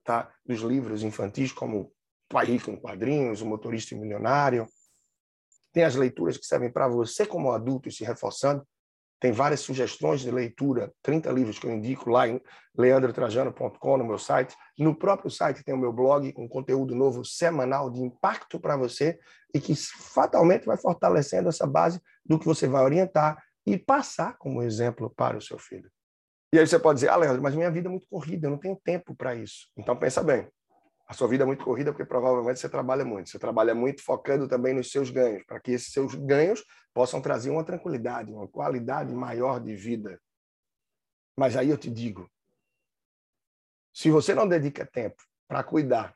tá? 0.03 0.29
dos 0.45 0.59
livros 0.59 1.03
infantis, 1.03 1.53
como 1.53 1.93
Pai 2.27 2.47
Rico 2.47 2.69
em 2.69 2.75
Quadrinhos, 2.75 3.41
O 3.41 3.45
Motorista 3.45 3.95
e 3.95 3.97
Milionário, 3.97 4.67
tem 5.71 5.83
as 5.83 5.95
leituras 5.95 6.37
que 6.37 6.45
servem 6.45 6.71
para 6.71 6.87
você 6.87 7.25
como 7.25 7.51
adulto 7.51 7.89
e 7.89 7.91
se 7.91 8.03
reforçando. 8.03 8.65
Tem 9.19 9.31
várias 9.31 9.59
sugestões 9.59 10.21
de 10.21 10.31
leitura, 10.31 10.91
30 11.03 11.31
livros 11.31 11.59
que 11.59 11.67
eu 11.67 11.71
indico 11.71 12.09
lá 12.09 12.27
em 12.27 12.41
leandrotrajano.com, 12.75 13.97
no 13.97 14.03
meu 14.03 14.17
site. 14.17 14.55
No 14.79 14.95
próprio 14.95 15.29
site 15.29 15.63
tem 15.63 15.75
o 15.75 15.77
meu 15.77 15.93
blog 15.93 16.33
com 16.33 16.49
conteúdo 16.49 16.95
novo 16.95 17.23
semanal 17.23 17.91
de 17.91 18.01
impacto 18.01 18.59
para 18.59 18.75
você 18.75 19.19
e 19.53 19.59
que 19.59 19.75
fatalmente 19.75 20.65
vai 20.65 20.75
fortalecendo 20.75 21.49
essa 21.49 21.67
base 21.67 22.01
do 22.25 22.39
que 22.39 22.45
você 22.45 22.67
vai 22.67 22.83
orientar 22.83 23.37
e 23.63 23.77
passar 23.77 24.37
como 24.39 24.63
exemplo 24.63 25.07
para 25.15 25.37
o 25.37 25.41
seu 25.41 25.59
filho. 25.59 25.91
E 26.53 26.57
aí 26.57 26.65
você 26.65 26.79
pode 26.79 26.97
dizer, 26.97 27.09
ah, 27.09 27.15
Leandro, 27.15 27.43
mas 27.43 27.55
minha 27.55 27.71
vida 27.71 27.87
é 27.87 27.91
muito 27.91 28.07
corrida, 28.07 28.47
eu 28.47 28.51
não 28.51 28.57
tenho 28.57 28.75
tempo 28.83 29.15
para 29.15 29.35
isso. 29.35 29.69
Então 29.77 29.95
pensa 29.95 30.23
bem, 30.23 30.49
a 31.11 31.13
sua 31.13 31.27
vida 31.27 31.43
é 31.43 31.45
muito 31.45 31.65
corrida 31.65 31.91
porque 31.91 32.05
provavelmente 32.05 32.61
você 32.61 32.69
trabalha 32.69 33.03
muito. 33.03 33.29
Você 33.29 33.37
trabalha 33.37 33.75
muito 33.75 34.01
focando 34.01 34.47
também 34.47 34.73
nos 34.73 34.89
seus 34.89 35.09
ganhos, 35.09 35.43
para 35.43 35.59
que 35.59 35.71
esses 35.71 35.91
seus 35.91 36.15
ganhos 36.15 36.63
possam 36.93 37.21
trazer 37.21 37.49
uma 37.49 37.65
tranquilidade, 37.65 38.31
uma 38.31 38.47
qualidade 38.47 39.13
maior 39.13 39.59
de 39.59 39.75
vida. 39.75 40.17
Mas 41.37 41.57
aí 41.57 41.69
eu 41.69 41.77
te 41.77 41.91
digo, 41.91 42.31
se 43.93 44.09
você 44.09 44.33
não 44.33 44.47
dedica 44.47 44.85
tempo 44.85 45.21
para 45.49 45.61
cuidar 45.65 46.15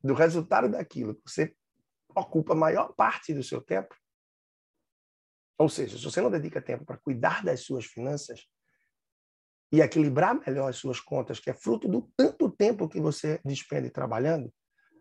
do 0.00 0.14
resultado 0.14 0.68
daquilo 0.68 1.16
que 1.16 1.28
você 1.28 1.52
ocupa 2.14 2.52
a 2.52 2.56
maior 2.56 2.94
parte 2.94 3.34
do 3.34 3.42
seu 3.42 3.60
tempo, 3.60 3.92
ou 5.58 5.68
seja, 5.68 5.98
se 5.98 6.04
você 6.04 6.20
não 6.20 6.30
dedica 6.30 6.62
tempo 6.62 6.84
para 6.84 6.96
cuidar 6.96 7.42
das 7.42 7.62
suas 7.62 7.86
finanças, 7.86 8.46
e 9.72 9.80
equilibrar 9.80 10.38
melhor 10.46 10.68
as 10.68 10.76
suas 10.76 11.00
contas, 11.00 11.40
que 11.40 11.48
é 11.48 11.54
fruto 11.54 11.88
do 11.88 12.02
tanto 12.14 12.50
tempo 12.50 12.88
que 12.88 13.00
você 13.00 13.40
despende 13.42 13.88
trabalhando, 13.88 14.52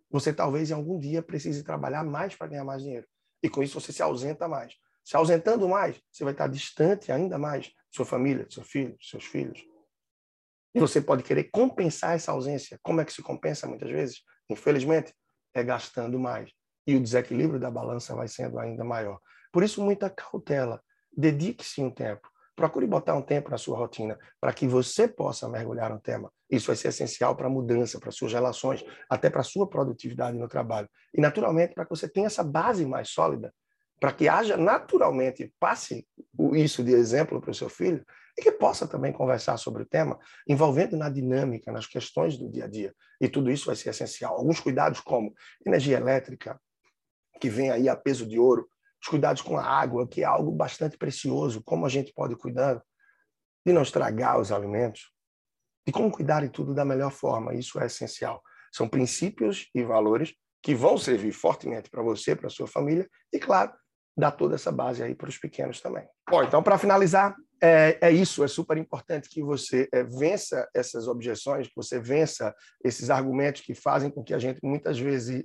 você 0.09 0.33
talvez 0.33 0.71
em 0.71 0.73
algum 0.73 0.97
dia 0.97 1.21
precise 1.21 1.63
trabalhar 1.63 2.05
mais 2.05 2.35
para 2.35 2.47
ganhar 2.47 2.63
mais 2.63 2.81
dinheiro. 2.81 3.05
E 3.43 3.49
com 3.49 3.61
isso 3.61 3.79
você 3.79 3.91
se 3.91 4.01
ausenta 4.01 4.47
mais. 4.47 4.73
Se 5.03 5.17
ausentando 5.17 5.67
mais, 5.67 5.99
você 6.11 6.23
vai 6.23 6.33
estar 6.33 6.47
distante 6.47 7.11
ainda 7.11 7.37
mais 7.37 7.65
de 7.65 7.75
sua 7.91 8.05
família, 8.05 8.45
de 8.45 8.53
seu 8.53 8.63
filho, 8.63 8.95
de 8.97 9.07
seus 9.07 9.25
filhos. 9.25 9.61
E 10.73 10.79
você 10.79 11.01
pode 11.01 11.23
querer 11.23 11.45
compensar 11.45 12.15
essa 12.15 12.31
ausência. 12.31 12.79
Como 12.81 13.01
é 13.01 13.05
que 13.05 13.11
se 13.11 13.21
compensa 13.21 13.67
muitas 13.67 13.89
vezes? 13.89 14.21
Infelizmente, 14.49 15.13
é 15.53 15.63
gastando 15.63 16.17
mais. 16.17 16.49
E 16.87 16.95
o 16.95 17.01
desequilíbrio 17.01 17.59
da 17.59 17.69
balança 17.69 18.15
vai 18.15 18.27
sendo 18.27 18.57
ainda 18.57 18.83
maior. 18.85 19.19
Por 19.51 19.63
isso, 19.63 19.83
muita 19.83 20.09
cautela. 20.09 20.81
Dedique-se 21.15 21.81
um 21.81 21.91
tempo. 21.91 22.30
Procure 22.61 22.85
botar 22.85 23.15
um 23.15 23.23
tempo 23.23 23.49
na 23.49 23.57
sua 23.57 23.75
rotina 23.75 24.19
para 24.39 24.53
que 24.53 24.67
você 24.67 25.07
possa 25.07 25.49
mergulhar 25.49 25.89
no 25.89 25.99
tema. 25.99 26.31
Isso 26.47 26.67
vai 26.67 26.75
ser 26.75 26.89
essencial 26.89 27.35
para 27.35 27.47
a 27.47 27.49
mudança, 27.49 27.99
para 27.99 28.11
suas 28.11 28.31
relações, 28.33 28.85
até 29.09 29.31
para 29.31 29.41
a 29.41 29.43
sua 29.43 29.67
produtividade 29.67 30.37
no 30.37 30.47
trabalho. 30.47 30.87
E, 31.11 31.19
naturalmente, 31.19 31.73
para 31.73 31.85
que 31.85 31.89
você 31.89 32.07
tenha 32.07 32.27
essa 32.27 32.43
base 32.43 32.85
mais 32.85 33.09
sólida, 33.09 33.51
para 33.99 34.13
que 34.13 34.29
haja 34.29 34.57
naturalmente, 34.57 35.51
passe 35.59 36.07
isso 36.53 36.83
de 36.83 36.93
exemplo 36.93 37.41
para 37.41 37.49
o 37.49 37.55
seu 37.55 37.67
filho, 37.67 38.05
e 38.37 38.43
que 38.43 38.51
possa 38.51 38.87
também 38.87 39.11
conversar 39.11 39.57
sobre 39.57 39.81
o 39.81 39.85
tema, 39.87 40.19
envolvendo 40.47 40.95
na 40.95 41.09
dinâmica, 41.09 41.71
nas 41.71 41.87
questões 41.87 42.37
do 42.37 42.47
dia 42.47 42.65
a 42.65 42.67
dia. 42.67 42.93
E 43.19 43.27
tudo 43.27 43.49
isso 43.49 43.65
vai 43.65 43.75
ser 43.75 43.89
essencial. 43.89 44.35
Alguns 44.35 44.59
cuidados, 44.59 44.99
como 44.99 45.33
energia 45.65 45.97
elétrica, 45.97 46.61
que 47.39 47.49
vem 47.49 47.71
aí 47.71 47.89
a 47.89 47.95
peso 47.95 48.23
de 48.27 48.37
ouro, 48.37 48.69
os 49.01 49.07
cuidados 49.07 49.41
com 49.41 49.57
a 49.57 49.63
água, 49.63 50.07
que 50.07 50.21
é 50.21 50.25
algo 50.25 50.51
bastante 50.51 50.97
precioso, 50.97 51.63
como 51.63 51.85
a 51.85 51.89
gente 51.89 52.13
pode 52.13 52.35
cuidar 52.35 52.81
de 53.65 53.73
não 53.73 53.81
estragar 53.81 54.39
os 54.39 54.51
alimentos, 54.51 55.11
de 55.85 55.91
como 55.91 56.11
cuidar 56.11 56.41
de 56.41 56.49
tudo 56.49 56.73
da 56.73 56.85
melhor 56.85 57.11
forma. 57.11 57.53
Isso 57.53 57.79
é 57.79 57.87
essencial. 57.87 58.41
São 58.71 58.87
princípios 58.87 59.69
e 59.73 59.83
valores 59.83 60.33
que 60.63 60.75
vão 60.75 60.97
servir 60.97 61.31
fortemente 61.31 61.89
para 61.89 62.03
você, 62.03 62.35
para 62.35 62.49
sua 62.49 62.67
família, 62.67 63.09
e, 63.33 63.39
claro, 63.39 63.73
dar 64.15 64.31
toda 64.31 64.55
essa 64.55 64.71
base 64.71 65.01
aí 65.01 65.15
para 65.15 65.29
os 65.29 65.37
pequenos 65.37 65.81
também. 65.81 66.07
Bom, 66.29 66.43
então, 66.43 66.61
para 66.61 66.77
finalizar, 66.77 67.35
é, 67.63 67.97
é, 68.01 68.11
isso, 68.11 68.43
é 68.43 68.47
super 68.47 68.77
importante 68.77 69.29
que 69.29 69.41
você 69.41 69.89
é, 69.91 70.03
vença 70.03 70.69
essas 70.75 71.07
objeções, 71.07 71.67
que 71.67 71.75
você 71.75 71.99
vença 71.99 72.53
esses 72.83 73.09
argumentos 73.09 73.61
que 73.61 73.73
fazem 73.73 74.11
com 74.11 74.23
que 74.23 74.33
a 74.33 74.39
gente, 74.39 74.59
muitas 74.63 74.99
vezes, 74.99 75.43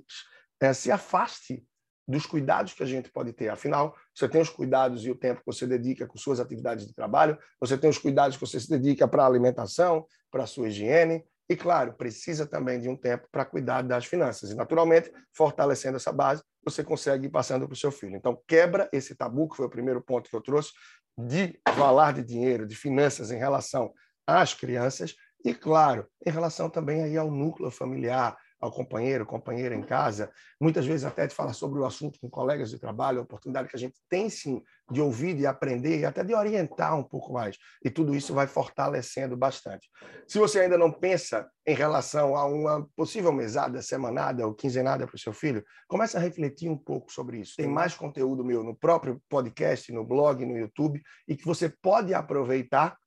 é, 0.61 0.73
se 0.73 0.91
afaste 0.91 1.63
dos 2.07 2.25
cuidados 2.25 2.73
que 2.73 2.83
a 2.83 2.85
gente 2.85 3.11
pode 3.11 3.33
ter. 3.33 3.49
Afinal, 3.49 3.95
você 4.15 4.29
tem 4.29 4.41
os 4.41 4.49
cuidados 4.49 5.03
e 5.05 5.11
o 5.11 5.15
tempo 5.15 5.41
que 5.41 5.45
você 5.45 5.67
dedica 5.67 6.07
com 6.07 6.17
suas 6.17 6.39
atividades 6.39 6.87
de 6.87 6.93
trabalho, 6.93 7.37
você 7.59 7.77
tem 7.77 7.89
os 7.89 7.97
cuidados 7.97 8.37
que 8.37 8.45
você 8.45 8.59
se 8.59 8.69
dedica 8.69 9.07
para 9.07 9.23
a 9.23 9.27
alimentação, 9.27 10.05
para 10.31 10.43
a 10.43 10.47
sua 10.47 10.69
higiene, 10.69 11.25
e, 11.49 11.55
claro, 11.55 11.93
precisa 11.93 12.45
também 12.45 12.79
de 12.79 12.89
um 12.89 12.95
tempo 12.95 13.27
para 13.31 13.45
cuidar 13.45 13.81
das 13.81 14.05
finanças. 14.05 14.51
E, 14.51 14.55
naturalmente, 14.55 15.11
fortalecendo 15.33 15.95
essa 15.95 16.11
base, 16.11 16.43
você 16.63 16.83
consegue 16.83 17.27
ir 17.27 17.29
passando 17.29 17.65
para 17.65 17.73
o 17.73 17.77
seu 17.77 17.91
filho. 17.91 18.17
Então, 18.17 18.37
quebra 18.45 18.89
esse 18.91 19.15
tabu, 19.15 19.47
que 19.47 19.55
foi 19.55 19.65
o 19.65 19.69
primeiro 19.69 20.01
ponto 20.01 20.29
que 20.29 20.35
eu 20.35 20.41
trouxe, 20.41 20.71
de 21.17 21.57
falar 21.75 22.13
de 22.13 22.23
dinheiro, 22.23 22.67
de 22.67 22.75
finanças 22.75 23.31
em 23.31 23.37
relação 23.37 23.93
às 24.25 24.53
crianças, 24.53 25.15
e, 25.45 25.53
claro, 25.53 26.05
em 26.25 26.29
relação 26.29 26.69
também 26.69 27.01
aí 27.01 27.17
ao 27.17 27.31
núcleo 27.31 27.71
familiar, 27.71 28.37
ao 28.59 28.71
companheiro, 28.71 29.25
companheira 29.25 29.75
em 29.75 29.83
casa, 29.83 30.31
muitas 30.59 30.85
vezes 30.85 31.05
até 31.05 31.27
de 31.27 31.35
falar 31.35 31.53
sobre 31.53 31.79
o 31.79 31.85
assunto 31.85 32.19
com 32.19 32.29
colegas 32.29 32.69
de 32.69 32.79
trabalho, 32.79 33.19
a 33.19 33.23
oportunidade 33.23 33.69
que 33.69 33.75
a 33.75 33.79
gente 33.79 33.95
tem 34.09 34.29
sim 34.29 34.61
de 34.91 35.01
ouvir, 35.01 35.35
de 35.35 35.45
aprender 35.45 35.99
e 35.99 36.05
até 36.05 36.23
de 36.23 36.33
orientar 36.33 36.97
um 36.97 37.03
pouco 37.03 37.33
mais. 37.33 37.57
E 37.83 37.89
tudo 37.89 38.15
isso 38.15 38.33
vai 38.33 38.47
fortalecendo 38.47 39.35
bastante. 39.35 39.89
Se 40.27 40.39
você 40.39 40.61
ainda 40.61 40.77
não 40.77 40.91
pensa 40.91 41.47
em 41.65 41.75
relação 41.75 42.35
a 42.35 42.45
uma 42.45 42.87
possível 42.95 43.31
mesada 43.31 43.81
semanada 43.81 44.47
ou 44.47 44.55
quinzenada 44.55 45.05
para 45.05 45.15
o 45.15 45.19
seu 45.19 45.33
filho, 45.33 45.63
comece 45.87 46.17
a 46.17 46.19
refletir 46.19 46.69
um 46.69 46.77
pouco 46.77 47.11
sobre 47.11 47.39
isso. 47.39 47.55
Tem 47.57 47.67
mais 47.67 47.93
conteúdo 47.93 48.43
meu 48.43 48.63
no 48.63 48.75
próprio 48.75 49.21
podcast, 49.29 49.91
no 49.91 50.05
blog, 50.05 50.45
no 50.45 50.57
YouTube, 50.57 51.01
e 51.27 51.35
que 51.35 51.45
você 51.45 51.69
pode 51.69 52.13
aproveitar 52.13 52.97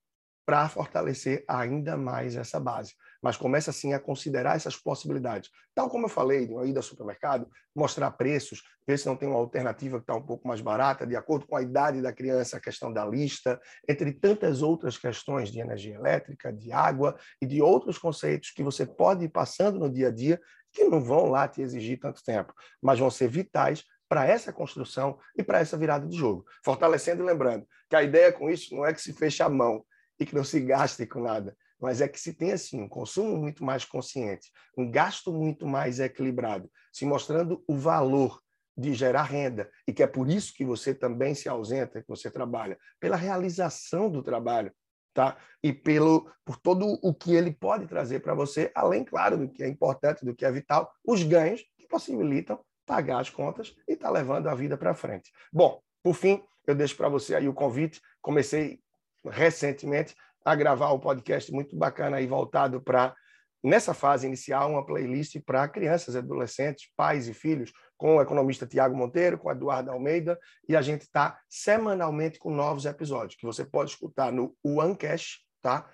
para 0.46 0.68
fortalecer 0.68 1.44
ainda 1.48 1.96
mais 1.96 2.34
essa 2.36 2.58
base. 2.58 2.92
Mas 3.22 3.36
comece 3.36 3.68
assim 3.68 3.92
a 3.92 4.00
considerar 4.00 4.56
essas 4.56 4.76
possibilidades. 4.76 5.50
Tal 5.74 5.88
como 5.88 6.06
eu 6.06 6.08
falei, 6.08 6.46
de 6.46 6.52
uma 6.52 6.64
ida 6.64 6.78
ao 6.78 6.82
supermercado, 6.82 7.48
mostrar 7.74 8.10
preços, 8.12 8.62
ver 8.86 8.98
se 8.98 9.06
não 9.06 9.16
tem 9.16 9.28
uma 9.28 9.38
alternativa 9.38 9.98
que 9.98 10.04
está 10.04 10.14
um 10.14 10.24
pouco 10.24 10.48
mais 10.48 10.60
barata, 10.60 11.06
de 11.06 11.16
acordo 11.16 11.46
com 11.46 11.56
a 11.56 11.62
idade 11.62 12.00
da 12.00 12.12
criança, 12.12 12.56
a 12.56 12.60
questão 12.60 12.92
da 12.92 13.04
lista, 13.04 13.60
entre 13.88 14.12
tantas 14.12 14.62
outras 14.62 14.96
questões 14.96 15.50
de 15.50 15.60
energia 15.60 15.94
elétrica, 15.94 16.52
de 16.52 16.72
água 16.72 17.16
e 17.40 17.46
de 17.46 17.60
outros 17.60 17.98
conceitos 17.98 18.50
que 18.50 18.62
você 18.62 18.86
pode 18.86 19.24
ir 19.24 19.28
passando 19.28 19.78
no 19.78 19.90
dia 19.90 20.08
a 20.08 20.10
dia, 20.10 20.40
que 20.72 20.84
não 20.84 21.00
vão 21.00 21.26
lá 21.26 21.46
te 21.48 21.60
exigir 21.60 21.98
tanto 21.98 22.22
tempo, 22.22 22.54
mas 22.80 22.98
vão 22.98 23.10
ser 23.10 23.28
vitais 23.28 23.84
para 24.08 24.26
essa 24.26 24.52
construção 24.52 25.18
e 25.36 25.42
para 25.42 25.60
essa 25.60 25.76
virada 25.76 26.06
de 26.06 26.16
jogo. 26.16 26.44
Fortalecendo 26.64 27.22
e 27.22 27.26
lembrando 27.26 27.66
que 27.88 27.94
a 27.94 28.02
ideia 28.02 28.32
com 28.32 28.50
isso 28.50 28.74
não 28.74 28.84
é 28.84 28.92
que 28.92 29.00
se 29.00 29.12
feche 29.12 29.42
a 29.42 29.48
mão, 29.48 29.84
e 30.20 30.26
que 30.26 30.34
não 30.34 30.44
se 30.44 30.60
gaste 30.60 31.06
com 31.06 31.22
nada. 31.22 31.56
Mas 31.80 32.00
é 32.00 32.08
que 32.08 32.20
se 32.20 32.34
tem 32.34 32.52
assim 32.52 32.80
um 32.80 32.88
consumo 32.88 33.36
muito 33.36 33.64
mais 33.64 33.84
consciente, 33.84 34.50
um 34.76 34.90
gasto 34.90 35.32
muito 35.32 35.66
mais 35.66 35.98
equilibrado, 35.98 36.70
se 36.92 37.04
mostrando 37.04 37.62
o 37.66 37.74
valor 37.74 38.40
de 38.76 38.94
gerar 38.94 39.24
renda 39.24 39.70
e 39.86 39.92
que 39.92 40.02
é 40.02 40.06
por 40.06 40.28
isso 40.28 40.54
que 40.54 40.64
você 40.64 40.94
também 40.94 41.34
se 41.34 41.48
ausenta, 41.48 42.00
que 42.00 42.08
você 42.08 42.30
trabalha, 42.30 42.78
pela 42.98 43.16
realização 43.16 44.10
do 44.10 44.22
trabalho, 44.22 44.72
tá? 45.12 45.36
E 45.62 45.72
pelo 45.72 46.30
por 46.44 46.56
todo 46.56 46.98
o 47.02 47.14
que 47.14 47.34
ele 47.34 47.52
pode 47.52 47.86
trazer 47.86 48.20
para 48.20 48.34
você, 48.34 48.70
além 48.74 49.04
claro 49.04 49.36
do 49.36 49.48
que 49.48 49.62
é 49.62 49.68
importante, 49.68 50.24
do 50.24 50.34
que 50.34 50.44
é 50.44 50.52
vital, 50.52 50.90
os 51.04 51.22
ganhos 51.22 51.62
que 51.78 51.86
possibilitam 51.88 52.58
pagar 52.86 53.20
as 53.20 53.30
contas 53.30 53.74
e 53.86 53.94
tá 53.96 54.10
levando 54.10 54.48
a 54.48 54.54
vida 54.54 54.76
para 54.76 54.94
frente. 54.94 55.30
Bom, 55.52 55.80
por 56.02 56.14
fim, 56.14 56.42
eu 56.66 56.74
deixo 56.74 56.96
para 56.96 57.08
você 57.08 57.34
aí 57.34 57.48
o 57.48 57.54
convite. 57.54 58.00
Comecei 58.20 58.80
recentemente 59.24 60.14
a 60.44 60.54
gravar 60.54 60.92
um 60.92 60.98
podcast 60.98 61.52
muito 61.52 61.76
bacana 61.76 62.16
aí 62.16 62.26
voltado 62.26 62.80
para 62.80 63.14
nessa 63.62 63.92
fase 63.92 64.26
inicial 64.26 64.70
uma 64.70 64.84
playlist 64.84 65.38
para 65.44 65.68
crianças, 65.68 66.16
adolescentes, 66.16 66.90
pais 66.96 67.28
e 67.28 67.34
filhos 67.34 67.72
com 67.96 68.16
o 68.16 68.22
economista 68.22 68.66
Tiago 68.66 68.96
Monteiro, 68.96 69.38
com 69.38 69.50
Eduardo 69.50 69.90
Almeida 69.90 70.38
e 70.68 70.74
a 70.74 70.82
gente 70.82 71.02
está 71.02 71.38
semanalmente 71.48 72.38
com 72.38 72.50
novos 72.50 72.86
episódios 72.86 73.36
que 73.36 73.44
você 73.44 73.64
pode 73.64 73.90
escutar 73.90 74.32
no 74.32 74.56
OneCash, 74.64 75.40
tá? 75.60 75.88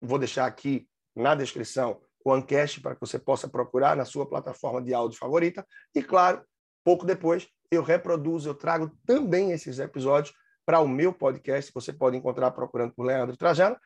Vou 0.00 0.18
deixar 0.18 0.46
aqui 0.46 0.88
na 1.14 1.34
descrição 1.34 2.00
o 2.24 2.32
OneCash 2.32 2.80
para 2.80 2.94
que 2.94 3.00
você 3.00 3.18
possa 3.18 3.48
procurar 3.48 3.96
na 3.96 4.04
sua 4.04 4.28
plataforma 4.28 4.82
de 4.82 4.92
áudio 4.92 5.18
favorita 5.18 5.64
e 5.94 6.02
claro, 6.02 6.42
pouco 6.84 7.06
depois 7.06 7.48
eu 7.70 7.82
reproduzo, 7.82 8.48
eu 8.48 8.54
trago 8.54 8.90
também 9.06 9.52
esses 9.52 9.78
episódios 9.78 10.34
para 10.64 10.80
o 10.80 10.88
meu 10.88 11.12
podcast, 11.12 11.70
você 11.74 11.92
pode 11.92 12.16
encontrar 12.16 12.50
procurando 12.52 12.92
por 12.94 13.04
Leandro 13.04 13.36
Trajano. 13.36 13.76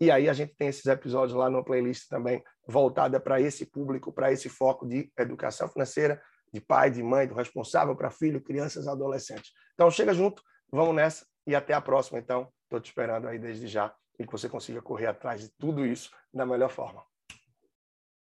E 0.00 0.10
aí 0.10 0.28
a 0.28 0.32
gente 0.32 0.54
tem 0.54 0.68
esses 0.68 0.84
episódios 0.84 1.36
lá 1.36 1.48
no 1.48 1.64
playlist 1.64 2.06
também 2.08 2.42
voltada 2.68 3.18
para 3.18 3.40
esse 3.40 3.64
público, 3.64 4.12
para 4.12 4.30
esse 4.30 4.48
foco 4.48 4.86
de 4.86 5.10
educação 5.18 5.68
financeira, 5.68 6.20
de 6.52 6.60
pai, 6.60 6.90
de 6.90 7.02
mãe, 7.02 7.26
do 7.26 7.34
responsável 7.34 7.96
para 7.96 8.10
filho, 8.10 8.42
crianças, 8.42 8.86
adolescentes. 8.86 9.52
Então 9.74 9.90
chega 9.90 10.12
junto, 10.12 10.42
vamos 10.70 10.94
nessa 10.94 11.26
e 11.46 11.54
até 11.54 11.72
a 11.72 11.80
próxima. 11.80 12.18
Então, 12.18 12.52
estou 12.64 12.80
te 12.80 12.86
esperando 12.86 13.28
aí 13.28 13.38
desde 13.38 13.66
já 13.66 13.94
e 14.18 14.26
que 14.26 14.32
você 14.32 14.48
consiga 14.48 14.82
correr 14.82 15.06
atrás 15.06 15.40
de 15.40 15.48
tudo 15.56 15.86
isso 15.86 16.10
da 16.32 16.44
melhor 16.44 16.70
forma. 16.70 17.02